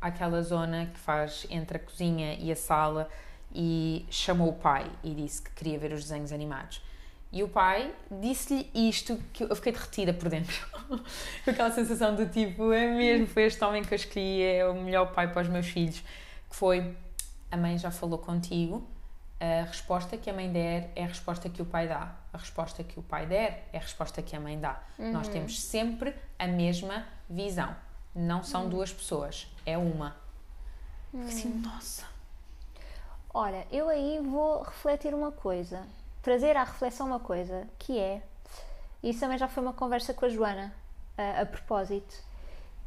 àquela 0.00 0.42
zona 0.42 0.86
que 0.86 0.98
faz 0.98 1.46
entre 1.50 1.78
a 1.78 1.80
cozinha 1.80 2.34
e 2.34 2.52
a 2.52 2.56
sala 2.56 3.08
e 3.54 4.06
chamou 4.10 4.50
o 4.50 4.52
pai 4.52 4.90
e 5.02 5.14
disse 5.14 5.42
que 5.42 5.50
queria 5.52 5.78
ver 5.78 5.92
os 5.92 6.02
desenhos 6.02 6.32
animados. 6.32 6.82
E 7.30 7.42
o 7.42 7.48
pai 7.48 7.94
disse-lhe 8.10 8.70
isto 8.74 9.18
que 9.32 9.44
eu 9.44 9.54
fiquei 9.54 9.72
derretida 9.72 10.14
por 10.14 10.28
dentro. 10.28 10.66
Com 11.44 11.50
aquela 11.50 11.70
sensação 11.70 12.14
do 12.14 12.26
tipo, 12.26 12.72
é 12.72 12.88
mesmo, 12.94 13.26
foi 13.26 13.44
este 13.44 13.62
homem 13.62 13.82
que 13.82 13.92
eu 13.92 13.96
escolhi, 13.96 14.42
é 14.42 14.66
o 14.66 14.74
melhor 14.74 15.12
pai 15.12 15.30
para 15.30 15.42
os 15.42 15.48
meus 15.48 15.66
filhos. 15.66 16.00
Que 16.48 16.56
foi, 16.56 16.96
a 17.50 17.56
mãe 17.56 17.76
já 17.76 17.90
falou 17.90 18.18
contigo, 18.18 18.86
a 19.40 19.64
resposta 19.64 20.16
que 20.16 20.28
a 20.28 20.32
mãe 20.32 20.50
der 20.50 20.90
é 20.96 21.04
a 21.04 21.06
resposta 21.06 21.48
que 21.48 21.62
o 21.62 21.64
pai 21.64 21.86
dá. 21.86 22.14
A 22.32 22.38
resposta 22.38 22.82
que 22.82 22.98
o 22.98 23.02
pai 23.02 23.26
der 23.26 23.68
é 23.72 23.78
a 23.78 23.80
resposta 23.80 24.20
que 24.20 24.34
a 24.34 24.40
mãe 24.40 24.58
dá. 24.58 24.82
Nós 24.98 25.28
temos 25.28 25.60
sempre 25.60 26.14
a 26.38 26.46
mesma 26.46 27.06
visão. 27.28 27.74
Não 28.14 28.42
são 28.42 28.68
duas 28.68 28.92
pessoas, 28.92 29.46
é 29.64 29.78
uma. 29.78 30.16
Assim, 31.26 31.48
nossa. 31.48 32.04
Ora, 33.32 33.66
eu 33.70 33.88
aí 33.88 34.18
vou 34.20 34.62
refletir 34.62 35.14
uma 35.14 35.30
coisa, 35.30 35.86
trazer 36.22 36.56
à 36.56 36.64
reflexão 36.64 37.06
uma 37.06 37.20
coisa, 37.20 37.68
que 37.78 37.98
é, 37.98 38.22
isso 39.02 39.20
também 39.20 39.38
já 39.38 39.46
foi 39.46 39.62
uma 39.62 39.72
conversa 39.72 40.12
com 40.12 40.24
a 40.24 40.28
Joana, 40.28 40.74
a, 41.16 41.42
a 41.42 41.46
propósito, 41.46 42.16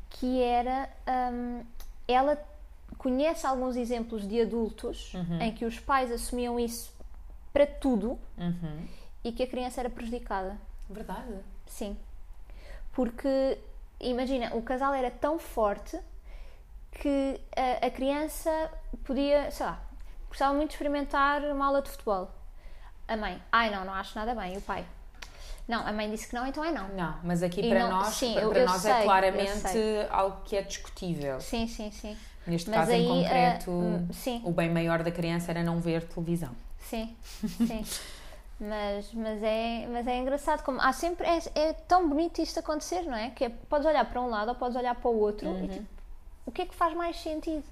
que 0.10 0.42
era, 0.42 0.90
hum, 1.32 1.64
ela 2.08 2.36
conhece 2.98 3.46
alguns 3.48 3.76
exemplos 3.76 4.28
de 4.28 4.42
adultos 4.42 5.14
em 5.40 5.52
que 5.54 5.66
os 5.66 5.80
pais 5.80 6.12
assumiam 6.12 6.60
isso 6.60 6.94
para 7.54 7.66
tudo 7.66 8.18
Uhum. 8.38 8.88
e 9.24 9.32
que 9.32 9.44
a 9.44 9.48
criança 9.48 9.80
era 9.82 9.90
prejudicada. 9.90 10.58
Verdade. 10.90 11.34
Sim. 11.68 11.98
Porque, 12.94 13.58
imagina, 14.00 14.56
o 14.56 14.62
casal 14.62 14.94
era 14.94 15.10
tão 15.10 15.40
forte 15.40 15.98
que 16.92 17.40
a, 17.56 17.88
a 17.88 17.90
criança 17.90 18.52
podia, 19.04 19.50
sei 19.52 19.66
lá, 19.66 19.80
gostava 20.28 20.54
muito 20.54 20.70
de 20.70 20.76
experimentar 20.76 21.42
uma 21.44 21.66
aula 21.68 21.82
de 21.82 21.90
futebol. 21.90 22.30
A 23.08 23.16
mãe, 23.18 23.42
ai 23.52 23.70
não, 23.70 23.84
não 23.86 23.94
acho 23.94 24.18
nada 24.18 24.36
bem. 24.36 24.54
E 24.54 24.58
o 24.58 24.62
pai, 24.62 24.86
não, 25.68 25.86
a 25.88 25.92
mãe 25.94 26.10
disse 26.12 26.28
que 26.28 26.36
não, 26.36 26.46
então 26.46 26.64
é 26.64 26.72
não. 26.72 26.90
Não, 26.90 27.20
mas 27.24 27.42
aqui 27.44 27.62
E 27.62 27.70
para 27.70 27.80
não- 27.80 27.90
nós, 28.00 28.08
sim, 28.16 28.34
para, 28.34 28.44
eu- 28.44 28.54
eu 28.54 28.66
nós 28.66 28.82
sei, 28.82 28.92
é 28.92 29.04
claramente 29.04 29.78
algo 30.10 30.42
que 30.44 30.56
é 30.56 30.62
discutível. 30.62 31.40
Sim, 31.40 31.68
sim, 31.68 31.92
sim. 31.92 32.18
Neste 32.48 32.70
Mas 32.70 32.80
caso 32.80 32.92
aí, 32.92 33.04
em 33.04 33.08
concreto, 33.08 33.72
ah, 33.72 33.74
hum, 33.74 34.08
sim. 34.14 34.42
o 34.44 34.52
bem 34.52 34.70
maior 34.70 35.04
da 35.04 35.12
criança 35.12 35.52
era 35.52 35.64
não 35.64 35.80
ver 35.80 36.04
televisão. 36.08 36.52
Sim, 36.80 37.16
sim. 37.68 37.86
Mas, 38.60 39.12
mas, 39.14 39.42
é, 39.42 39.88
mas 39.92 40.06
é 40.08 40.18
engraçado 40.20 40.64
como 40.64 40.80
há 40.82 40.94
sempre 40.94 41.26
é, 41.26 41.40
é 41.56 41.74
tão 41.74 42.08
bonito 42.08 42.42
isto 42.42 42.60
acontecer, 42.60 43.02
não 43.04 43.16
é? 43.16 43.32
Que 43.32 43.46
é, 43.46 43.50
podes 43.50 43.88
olhar 43.88 44.06
para 44.06 44.22
um 44.22 44.28
lado 44.28 44.50
ou 44.50 44.56
podes 44.56 44.76
olhar 44.76 44.94
para 44.96 45.10
o 45.10 45.18
outro 45.20 45.48
e 45.64 45.68
tipo, 45.68 45.88
o 46.46 46.52
que 46.52 46.62
é 46.64 46.66
que 46.66 46.76
faz 46.76 46.94
mais 46.96 47.16
sentido? 47.18 47.64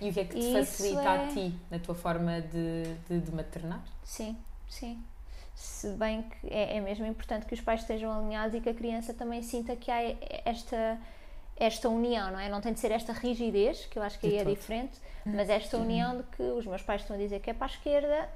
E 0.00 0.08
o 0.08 0.12
que 0.12 0.20
é 0.20 0.24
que 0.24 0.34
te 0.36 0.38
Isso 0.38 0.52
facilita 0.52 1.08
é- 1.08 1.24
a 1.24 1.26
ti 1.28 1.54
na 1.70 1.78
tua 1.78 1.94
forma 1.94 2.40
de, 2.40 2.94
de, 3.08 3.20
de 3.20 3.34
maternar? 3.34 3.82
Sim, 4.04 4.36
sim. 4.68 5.02
Se 5.54 5.88
bem 5.94 6.22
que 6.22 6.46
é, 6.48 6.76
é 6.76 6.80
mesmo 6.80 7.04
importante 7.04 7.44
que 7.44 7.52
os 7.52 7.60
pais 7.60 7.80
estejam 7.80 8.12
alinhados 8.12 8.54
e 8.54 8.60
que 8.60 8.68
a 8.68 8.74
criança 8.74 9.12
também 9.12 9.42
sinta 9.42 9.74
que 9.74 9.90
há 9.90 9.98
esta, 10.44 10.98
esta 11.58 11.88
união, 11.88 12.30
não 12.30 12.38
é? 12.38 12.48
Não 12.48 12.60
tem 12.60 12.72
de 12.72 12.80
ser 12.80 12.90
esta 12.92 13.12
rigidez, 13.12 13.86
que 13.86 13.98
eu 13.98 14.02
acho 14.02 14.18
que 14.18 14.26
aí 14.26 14.36
é 14.38 14.44
diferente, 14.44 14.92
mas 15.26 15.50
esta 15.50 15.76
união 15.76 16.16
de 16.16 16.22
que 16.34 16.42
os 16.42 16.64
meus 16.66 16.82
pais 16.82 17.02
estão 17.02 17.16
a 17.16 17.18
dizer 17.18 17.40
que 17.40 17.50
é 17.50 17.54
para 17.54 17.66
a 17.66 17.70
esquerda, 17.70 18.28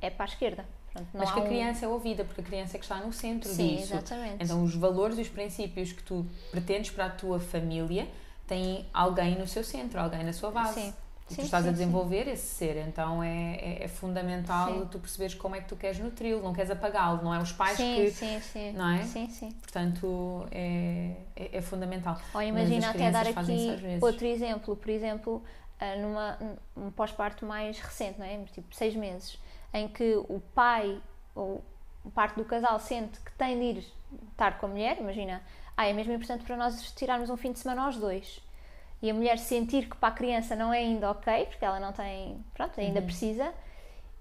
é 0.00 0.10
para 0.10 0.24
a 0.24 0.28
esquerda. 0.28 0.64
Não 0.94 1.06
Mas 1.14 1.30
que 1.30 1.38
a 1.38 1.42
um- 1.42 1.46
criança 1.46 1.84
é 1.84 1.88
ouvida, 1.88 2.24
porque 2.24 2.40
a 2.40 2.44
criança 2.44 2.76
é 2.76 2.78
que 2.78 2.84
está 2.84 2.96
no 2.96 3.12
centro 3.12 3.48
Sim, 3.48 3.76
disso. 3.76 3.92
exatamente. 3.94 4.42
Então, 4.42 4.64
os 4.64 4.74
valores 4.74 5.18
e 5.18 5.20
os 5.20 5.28
princípios 5.28 5.92
que 5.92 6.02
tu 6.02 6.26
pretendes 6.50 6.90
para 6.90 7.06
a 7.06 7.10
tua 7.10 7.38
família 7.38 8.08
têm 8.46 8.84
alguém 8.92 9.38
no 9.38 9.46
seu 9.46 9.62
centro, 9.62 10.00
alguém 10.00 10.24
na 10.24 10.32
sua 10.32 10.50
base. 10.50 10.80
Sim. 10.80 10.94
E 11.30 11.34
Sim, 11.34 11.42
tu 11.42 11.44
estás 11.44 11.62
sim, 11.62 11.70
a 11.70 11.72
sim. 11.72 11.78
desenvolver 11.78 12.26
esse 12.26 12.46
ser, 12.46 12.76
então 12.88 13.22
é, 13.22 13.54
é, 13.54 13.84
é 13.84 13.88
fundamental 13.88 14.72
Sim. 14.72 14.88
tu 14.90 14.98
perceberes 14.98 15.34
como 15.34 15.54
é 15.54 15.60
que 15.60 15.68
tu 15.68 15.76
queres 15.76 16.00
nutri-lo, 16.00 16.42
não 16.42 16.52
queres 16.52 16.72
apagá-lo, 16.72 17.22
não 17.22 17.32
é 17.32 17.38
os 17.38 17.52
pais 17.52 17.76
sim, 17.76 17.94
que. 17.94 18.10
sim, 18.10 18.40
sim. 18.40 18.72
não 18.72 18.90
é? 18.90 19.04
Sim, 19.04 19.28
sim. 19.28 19.52
Portanto, 19.52 20.44
é, 20.50 21.12
é, 21.36 21.58
é 21.58 21.62
fundamental. 21.62 22.20
Mas 22.34 22.48
imagina 22.48 22.90
até 22.90 23.10
dar 23.12 23.26
aqui 23.28 23.78
outro 24.00 24.26
exemplo, 24.26 24.74
por 24.74 24.90
exemplo, 24.90 25.42
ah, 25.78 25.96
numa, 25.96 26.38
um 26.76 26.90
pós-parto 26.90 27.46
mais 27.46 27.78
recente, 27.78 28.18
não 28.18 28.26
é? 28.26 28.36
Tipo 28.52 28.74
seis 28.74 28.96
meses, 28.96 29.38
em 29.72 29.86
que 29.86 30.16
o 30.28 30.42
pai 30.52 31.00
ou 31.34 31.62
parte 32.12 32.36
do 32.36 32.44
casal 32.44 32.78
sente 32.80 33.20
que 33.20 33.32
tem 33.32 33.58
de 33.58 33.64
ir 33.64 33.92
estar 34.32 34.58
com 34.58 34.66
a 34.66 34.68
mulher, 34.68 34.98
imagina, 34.98 35.40
ah, 35.76 35.86
é 35.86 35.92
mesmo 35.92 36.12
importante 36.12 36.44
para 36.44 36.56
nós 36.56 36.92
tirarmos 36.92 37.30
um 37.30 37.36
fim 37.36 37.52
de 37.52 37.60
semana 37.60 37.84
aos 37.84 37.96
dois. 37.96 38.40
E 39.02 39.10
a 39.10 39.14
mulher 39.14 39.38
sentir 39.38 39.88
que 39.88 39.96
para 39.96 40.10
a 40.10 40.12
criança 40.12 40.54
não 40.54 40.72
é 40.72 40.78
ainda 40.78 41.10
ok, 41.10 41.46
porque 41.46 41.64
ela 41.64 41.80
não 41.80 41.92
tem, 41.92 42.44
pronto, 42.52 42.78
Uhum. 42.78 42.86
ainda 42.86 43.00
precisa, 43.02 43.52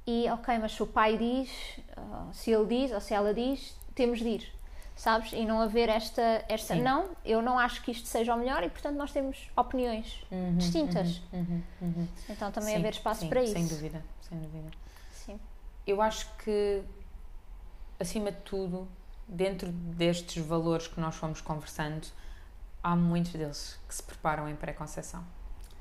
e 0.08 0.30
ok, 0.30 0.58
mas 0.58 0.72
se 0.72 0.82
o 0.82 0.88
pai 0.88 1.18
diz, 1.18 1.50
ou 1.98 2.34
se 2.34 2.52
ele 2.52 2.66
diz, 2.66 2.92
ou 2.92 3.02
se 3.02 3.14
ela 3.14 3.34
diz, 3.34 3.76
temos 3.94 4.20
de 4.20 4.28
ir, 4.30 4.54
sabes? 4.96 5.34
E 5.34 5.46
não 5.46 5.62
haver 5.62 5.90
esta, 5.90 6.44
esta 6.48 6.76
Sim. 6.76 6.82
não, 6.82 7.10
eu 7.26 7.42
não 7.42 7.60
acho 7.60 7.82
que 7.84 7.92
isto 7.92 8.08
seja 8.08 8.34
o 8.34 8.38
melhor 8.38 8.64
e 8.64 8.70
portanto 8.70 8.96
nós 8.96 9.12
temos 9.12 9.50
opiniões 9.56 10.24
distintas. 10.58 11.22
Uhum, 11.34 11.62
uhum. 11.82 12.08
Então 12.30 12.50
também 12.52 12.74
Sim, 12.74 12.80
haver 12.80 12.94
espaço 12.94 13.22
sim, 13.22 13.30
para 13.30 13.44
isso. 13.44 13.54
Sem 13.54 13.68
dúvida, 13.68 14.02
sem 14.22 14.40
dúvida. 14.40 14.70
Sim. 15.12 15.40
Eu 15.86 16.02
acho 16.02 16.26
que, 16.38 16.82
acima 18.00 18.32
de 18.32 18.40
tudo, 18.42 18.88
dentro 19.28 19.70
destes 19.72 20.44
valores 20.44 20.88
que 20.88 21.00
nós 21.00 21.16
fomos 21.16 21.42
conversando, 21.42 22.08
há 22.84 22.96
muitos 22.96 23.32
deles 23.34 23.80
que 23.88 23.94
se 23.96 24.04
preparam 24.04 24.48
em 24.50 24.56
pré-conceição, 24.56 25.24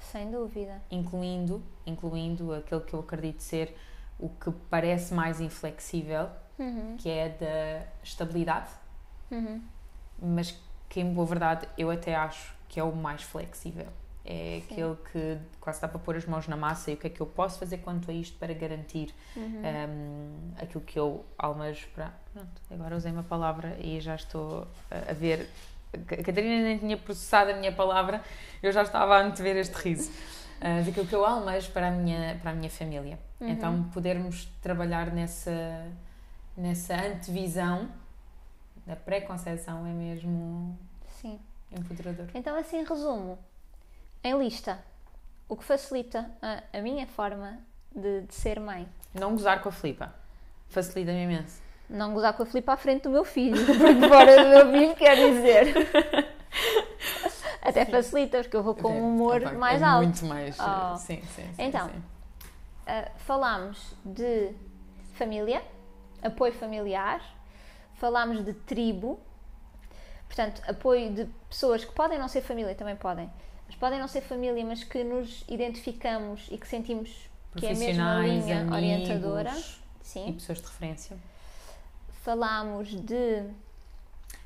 Sem 0.01 0.31
dúvida. 0.31 0.81
incluindo, 0.91 1.63
incluindo 1.87 2.53
aquele 2.55 2.81
que 2.83 2.95
eu 2.95 3.01
acredito 3.01 3.43
ser 3.43 3.77
o 4.19 4.29
que 4.29 4.51
parece 4.71 5.15
mais 5.15 5.41
inflexível, 5.41 6.29
Uhum. 6.59 6.97
que 6.99 7.09
é 7.09 7.29
da 7.29 7.87
estabilidade, 8.03 8.69
Uhum. 9.31 9.63
mas 10.21 10.59
que, 10.89 11.01
em 11.01 11.13
boa 11.13 11.27
verdade, 11.27 11.69
eu 11.79 11.89
até 11.91 12.15
acho 12.17 12.53
que 12.69 12.81
é 12.81 12.83
o 12.83 12.95
mais 12.95 13.23
flexível. 13.23 13.87
É 14.25 14.61
Sim. 14.61 14.73
aquele 14.73 14.97
que 15.13 15.39
quase 15.61 15.81
dá 15.81 15.89
para 15.89 15.99
pôr 16.01 16.17
as 16.17 16.27
mãos 16.27 16.47
na 16.49 16.57
massa 16.57 16.91
e 16.91 16.95
o 16.95 16.97
que 16.97 17.07
é 17.07 17.11
que 17.11 17.21
eu 17.21 17.27
posso 17.27 17.59
fazer 17.59 17.79
quanto 17.79 18.11
a 18.11 18.15
isto 18.15 18.37
para 18.39 18.53
garantir 18.53 19.15
Uhum. 19.37 19.63
um, 19.63 20.53
aquilo 20.61 20.83
que 20.85 20.99
eu 20.99 21.25
almejo 21.39 21.87
para. 21.95 22.13
Pronto, 22.33 22.61
agora 22.71 22.97
usei 22.97 23.11
uma 23.13 23.23
palavra 23.23 23.77
e 23.81 24.01
já 24.01 24.15
estou 24.17 24.67
a, 24.91 25.11
a 25.11 25.15
ver. 25.15 25.49
A 25.93 26.23
Catarina 26.23 26.63
nem 26.65 26.79
tinha 26.79 26.97
processado 26.97 27.51
a 27.51 27.57
minha 27.57 27.73
palavra, 27.73 28.23
eu 28.63 28.71
já 28.73 28.83
estava 28.83 29.17
a 29.17 29.23
antever 29.23 29.57
este 29.57 29.75
riso. 29.75 30.11
Uh, 30.59 30.85
daquilo 30.85 31.07
que 31.07 31.15
eu 31.15 31.25
almejo 31.25 31.71
para 31.71 31.89
a 31.89 31.91
minha, 31.91 32.39
para 32.43 32.51
a 32.51 32.55
minha 32.55 32.69
família. 32.69 33.19
Uhum. 33.41 33.49
Então, 33.49 33.85
podermos 33.95 34.47
trabalhar 34.61 35.13
nessa, 35.13 35.87
nessa 36.57 36.95
antevisão 36.95 37.89
da 38.85 38.97
pré-conceição 38.97 39.87
é 39.87 39.91
mesmo 39.91 40.77
Sim. 41.21 41.39
empoderador. 41.71 42.27
Então, 42.35 42.57
assim, 42.57 42.83
resumo. 42.83 43.39
Em 44.25 44.37
lista, 44.37 44.83
o 45.49 45.57
que 45.57 45.63
facilita 45.63 46.29
a, 46.43 46.79
a 46.79 46.83
minha 46.83 47.07
forma 47.07 47.61
de, 47.95 48.23
de 48.23 48.35
ser 48.35 48.59
mãe. 48.59 48.89
Não 49.15 49.33
gozar 49.33 49.63
com 49.63 49.69
a 49.69 49.73
Filipa. 49.73 50.13
Facilita-me 50.69 51.23
imenso. 51.23 51.68
Não 51.89 52.13
gozar 52.13 52.35
com 52.35 52.43
a 52.43 52.47
Filipe 52.47 52.71
à 52.71 52.77
frente 52.77 53.03
do 53.03 53.11
meu 53.11 53.25
filho, 53.25 53.57
porque 53.65 54.09
fora 54.09 54.45
do 54.45 54.49
meu 54.51 54.73
filho 54.73 54.95
quer 54.95 55.17
dizer. 55.17 55.89
Até 57.63 57.85
facilita, 57.85 58.43
porque 58.43 58.57
eu 58.57 58.63
vou 58.63 58.75
com 58.75 58.93
um 58.93 59.15
humor 59.15 59.43
Opa, 59.43 59.53
mais 59.53 59.83
é 59.83 59.85
alto. 59.85 60.05
Muito 60.05 60.25
mais. 60.27 60.57
Oh. 60.59 60.97
Sim, 60.97 61.23
sim, 61.23 61.43
sim. 61.43 61.55
Então, 61.59 61.89
sim. 61.89 61.99
Uh, 61.99 63.11
falámos 63.19 63.95
de 64.05 64.53
família, 65.15 65.63
apoio 66.23 66.53
familiar, 66.53 67.21
falámos 67.95 68.45
de 68.45 68.53
tribo, 68.53 69.21
portanto, 70.27 70.63
apoio 70.69 71.13
de 71.13 71.27
pessoas 71.49 71.85
que 71.85 71.93
podem 71.93 72.19
não 72.19 72.29
ser 72.29 72.41
família, 72.41 72.75
também 72.75 72.97
podem, 72.97 73.31
mas 73.67 73.77
podem 73.77 73.99
não 73.99 74.09
ser 74.09 74.23
família, 74.23 74.65
mas 74.65 74.85
que 74.85 75.05
nos 75.05 75.45
identificamos 75.49 76.49
e 76.51 76.57
que 76.57 76.67
sentimos 76.67 77.29
que 77.57 77.67
é 77.67 77.73
a 77.73 77.75
mesma 77.75 78.21
linha 78.21 78.61
amigos 78.61 78.77
orientadora. 78.77 79.51
E 79.51 80.07
Sim. 80.07 80.33
pessoas 80.33 80.59
de 80.59 80.67
referência. 80.67 81.17
Falámos 82.29 82.91
de 82.91 83.43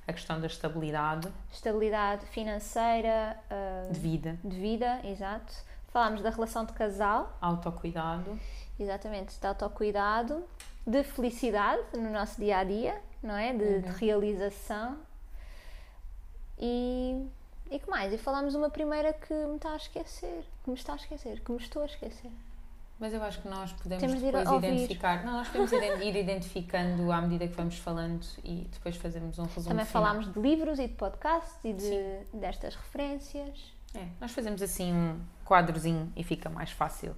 A 0.07 0.13
questão 0.13 0.41
da 0.41 0.47
estabilidade 0.47 1.29
estabilidade 1.53 2.25
financeira, 2.27 3.37
ah, 3.51 3.89
de 3.91 3.99
vida, 3.99 4.39
de 4.45 4.57
vida, 4.57 5.01
exato. 5.03 5.53
Falámos 5.89 6.23
da 6.23 6.31
relação 6.31 6.65
de 6.65 6.73
casal, 6.75 7.37
autocuidado, 7.41 8.39
exatamente, 8.79 9.37
de 9.37 9.45
autocuidado, 9.45 10.45
de 10.87 11.03
felicidade 11.03 11.83
no 11.95 12.09
nosso 12.09 12.41
dia 12.41 12.59
a 12.59 12.63
dia, 12.63 13.03
não 13.21 13.37
é? 13.37 13.53
De, 13.53 13.81
de 13.81 13.89
realização. 13.89 14.97
E, 16.61 17.27
e 17.69 17.81
que 17.81 17.91
mais? 17.91 18.13
E 18.13 18.17
falámos 18.17 18.55
uma 18.55 18.71
primeira 18.71 19.13
que 19.13 19.35
me 19.35 19.57
está 19.57 19.73
a 19.73 19.77
esquecer, 19.77 20.45
que 20.63 20.71
me 20.71 20.77
está 20.77 20.93
a 20.93 20.97
esquecer, 20.97 21.41
que 21.41 21.51
me 21.51 21.59
estou 21.59 21.83
a 21.83 21.87
esquecer. 21.87 22.31
Mas 23.03 23.13
eu 23.13 23.21
acho 23.21 23.43
que 23.43 23.49
nós 23.49 23.73
podemos 23.73 24.01
Temos 24.01 24.21
de 24.21 24.27
ir 24.27 24.31
depois 24.31 24.49
ouvir. 24.49 24.69
identificar. 24.69 25.25
Não, 25.25 25.33
nós 25.33 25.49
podemos 25.49 25.73
ir 26.01 26.15
identificando 26.15 27.11
à 27.11 27.21
medida 27.21 27.49
que 27.49 27.57
vamos 27.57 27.77
falando 27.77 28.25
e 28.45 28.69
depois 28.71 28.95
fazermos 28.95 29.41
um 29.41 29.43
resumo 29.43 29.71
Também 29.71 29.85
final. 29.85 30.05
falámos 30.05 30.33
de 30.33 30.39
livros 30.39 30.79
e 30.79 30.87
de 30.87 30.95
podcasts 30.95 31.59
e 31.65 31.73
de, 31.73 32.21
destas 32.33 32.77
referências. 32.77 33.75
É, 33.93 34.07
nós 34.21 34.31
fazemos 34.31 34.63
assim 34.63 34.93
um 34.93 35.21
quadrozinho 35.45 36.13
e 36.15 36.23
fica 36.23 36.49
mais 36.49 36.71
fácil. 36.71 37.17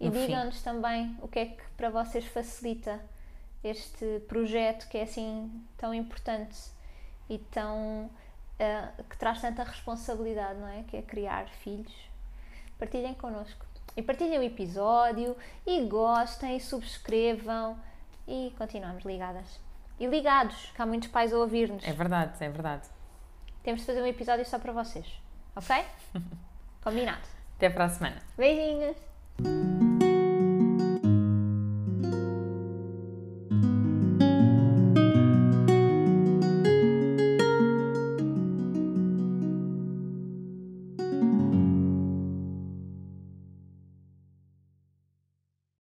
E 0.00 0.08
digam-nos 0.08 0.62
também 0.62 1.14
o 1.20 1.28
que 1.28 1.38
é 1.38 1.44
que 1.44 1.62
para 1.76 1.90
vocês 1.90 2.24
facilita 2.24 2.98
este 3.62 4.20
projeto 4.28 4.88
que 4.88 4.96
é 4.96 5.02
assim 5.02 5.52
tão 5.76 5.92
importante 5.92 6.56
e 7.28 7.36
tão 7.36 8.08
ah, 8.58 8.90
que 9.10 9.18
traz 9.18 9.42
tanta 9.42 9.64
responsabilidade, 9.64 10.58
não 10.58 10.68
é? 10.68 10.82
Que 10.84 10.96
é 10.96 11.02
criar 11.02 11.46
filhos. 11.50 11.92
Partilhem 12.78 13.12
connosco. 13.12 13.66
E 13.96 14.02
partilhem 14.02 14.38
o 14.38 14.42
episódio 14.42 15.34
e 15.66 15.80
gostem 15.86 16.56
e 16.56 16.60
subscrevam 16.60 17.78
e 18.28 18.52
continuamos 18.58 19.04
ligadas. 19.04 19.58
E 19.98 20.06
ligados, 20.06 20.70
que 20.74 20.82
há 20.82 20.84
muitos 20.84 21.08
pais 21.08 21.32
a 21.32 21.38
ouvir-nos. 21.38 21.82
É 21.82 21.92
verdade, 21.92 22.32
é 22.44 22.48
verdade. 22.50 22.88
Temos 23.62 23.80
de 23.80 23.86
fazer 23.86 24.02
um 24.02 24.06
episódio 24.06 24.44
só 24.44 24.58
para 24.58 24.72
vocês. 24.72 25.06
Ok? 25.54 25.74
Combinado. 26.84 27.26
Até 27.56 27.70
para 27.70 27.86
a 27.86 27.88
semana. 27.88 28.16
Beijinhos! 28.36 29.75